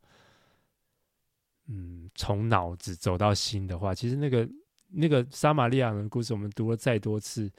[1.67, 4.47] 嗯，从脑子走到心的话，其实那个
[4.89, 7.49] 那个撒玛利亚人的故事，我们读了再多次，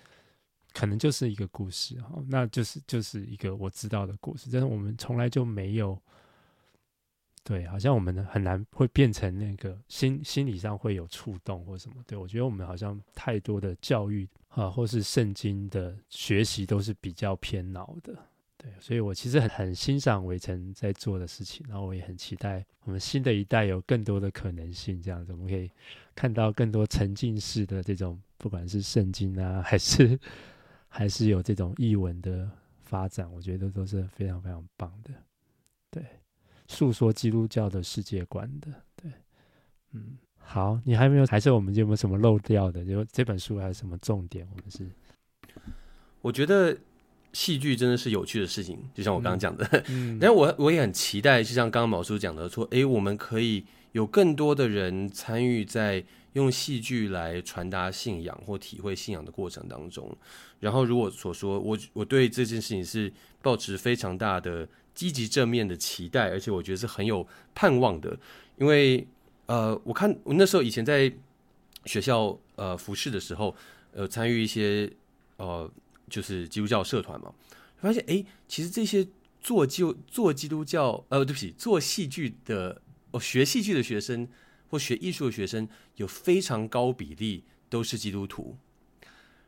[0.74, 5.98] 可能就是一个故事哈，那就是就是一个我知道的故事，但是我们从来就没有，
[7.44, 11.96] 对，好像我们很难会变成那个心心理上会有触动或什么。
[12.06, 18.16] 对，我觉得我们好像太多的教育啊，或是圣经的学习都是比较偏脑的。
[18.56, 25.70] 对，所以我其实很很欣赏围城在做的事情，然后我也很期待我们新的一代有更多的可能性，这样子我们可以
[26.14, 30.18] 看到更多沉浸式的这种，不管是圣经啊，还是
[30.88, 32.50] 还是有这种译文的
[32.84, 35.12] 发展，我觉得都是非常非常棒的。
[35.90, 36.02] 对，
[36.74, 38.68] 诉说基督教的世界观的。
[38.96, 39.10] 对，
[39.92, 42.84] 嗯，好，你还没有，还是我们有没有什么漏掉的？
[42.84, 44.46] 就这本书还有什么重点？
[44.50, 44.90] 我们是，
[46.20, 46.76] 我觉得。
[47.34, 49.68] 戏剧真的是有趣的事情，就像我刚刚讲的。
[49.88, 56.04] 嗯， 但我我也很期待，就像刚刚毛叔讲的，说，诶，我们可以有更多的人参与在
[56.34, 60.16] 用戏剧来传达信仰或体会信仰的过程当中。
[60.60, 63.12] 然后，如果所说，我我对这件事情是
[63.42, 68.18] 抱持非常大的积极正面的期待，而且我觉得是很有盼望的，
[68.58, 69.06] 因为
[69.46, 71.12] 呃，我看我那时候以前在
[71.84, 73.54] 学校呃服侍的时候，
[73.92, 74.90] 呃，参与一些
[75.36, 75.70] 呃。
[76.10, 77.32] 就是基督教社团嘛，
[77.78, 79.08] 发现哎，其实这些
[79.40, 82.80] 做基做基督教呃，对不起，做戏剧的
[83.10, 84.28] 哦，学戏剧的学生
[84.68, 85.66] 或学艺术的学生，
[85.96, 88.54] 有非常高比例都是基督徒。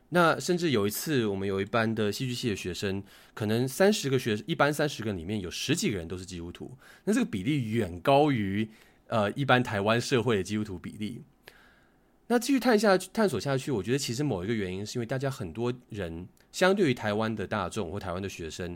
[0.09, 3.03] 那甚至有一次，我们有一班的戏剧系的学生，
[3.33, 6.71] 可能三十个学，一班三十个里面有十几个人都是基督徒，
[7.03, 8.69] 那这个比例远高于
[9.07, 11.21] 呃一般台湾社会的基督徒比例。
[12.27, 16.27] 那继续探下去，探索下去，我觉得其实某一个原因是因为大家很多人。
[16.49, 18.75] 相对于台湾的大众或台湾的学生，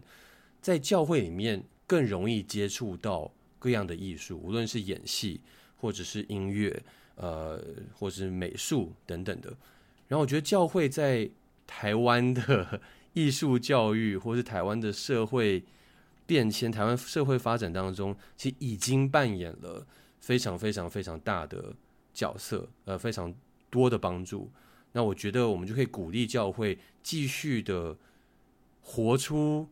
[0.62, 5.42] 在教会里面更容易接触到各样的艺术，无论是演戏，
[5.78, 6.80] 或者是音乐，
[7.16, 7.60] 呃，
[7.98, 9.52] 或是美术等等的。
[10.12, 11.32] 然后我觉得教会在
[11.66, 12.82] 台湾的
[13.16, 15.64] 艺术教育，或是台湾的社会
[16.26, 19.88] 变迁、台湾社会发展当中，其实已经扮演了
[20.20, 21.74] 非常非常非常大的
[22.14, 23.34] 角色，呃，非常
[23.70, 24.52] 多的帮助。
[24.92, 27.98] 那我觉得我们就可以鼓励教会继续的
[28.82, 29.66] 活出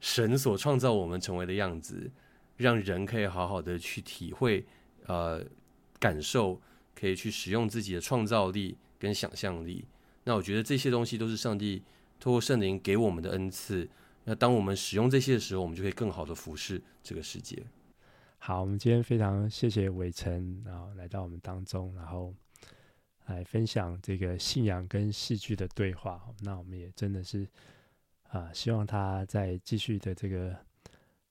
[0.00, 2.10] 神所创造我们成为的样子，
[2.56, 4.66] 让人可以好好的去体会、
[5.06, 5.40] 呃，
[6.00, 6.60] 感受，
[6.96, 9.84] 可以去使用自己的创造力跟想象力。
[10.24, 11.82] 那我觉得这些东西都是上帝
[12.20, 13.88] 透过圣灵给我们的恩赐。
[14.24, 17.62] 那当我们使用这些的时候，我们就可以更好的服侍这个世界。
[18.38, 22.32] 好，我们今天非常谢谢伟成，然后来到我们当中，然后。
[23.26, 27.46] 来分享这个信仰跟戏剧的对话，那我们也真的是
[28.24, 30.54] 啊，希望他在继续的这个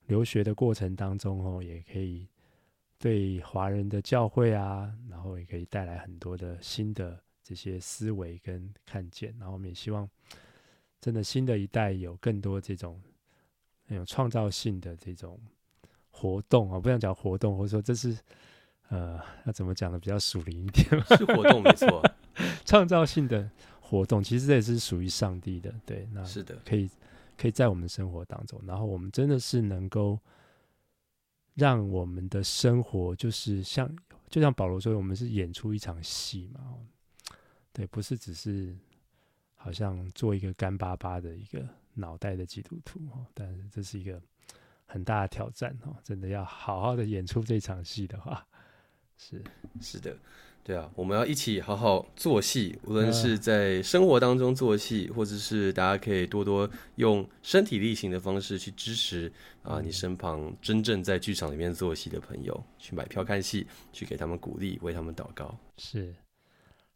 [0.07, 2.25] 留学的过程当中哦，也可以
[2.97, 9.35] 对华人的教会啊，然后也可以带来很多的新的这些思维跟看见。
[9.39, 10.09] 然后我们也希望，
[10.99, 13.01] 真的新的一代有更多这种
[13.87, 15.39] 很有创造性的这种
[16.09, 18.17] 活动啊，不想讲活动，或者说这是。
[18.89, 20.85] 呃，要怎么讲的比较属灵一点？
[21.17, 22.03] 是活动没错，
[22.65, 25.73] 创造性的活动其实这也是属于上帝的。
[25.85, 26.89] 对，那是的，可以
[27.37, 30.19] 可以在我们的生活当中，然后我们真的是能够
[31.53, 33.89] 让我们的生活就是像，
[34.27, 36.75] 就像保罗说，我们是演出一场戏嘛。
[37.73, 38.75] 对，不是只是
[39.55, 42.99] 好像做一个干巴巴的一个脑袋的基督徒，
[43.33, 44.21] 但是这是一个
[44.85, 48.45] 很大的挑战哦，真的要好好的演出这场戏的话，
[49.17, 49.43] 是
[49.81, 50.17] 是的。
[50.63, 59.31] 对啊，我们要一起好好做戏，无论是在生活当中做戏，或者是大家可以多多用身体力行的方式去支持
[59.63, 65.57] 啊，你身旁真正在剧场里面做戏的朋友，去买票看戏，去给他们鼓励，为他们祷告。
[65.79, 66.13] 是，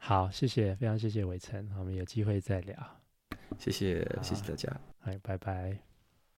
[0.08, 2.78] 好，谢谢，非常谢谢伟成，我们有机会再聊。
[3.58, 5.85] 谢谢，谢谢大家，哎，拜拜。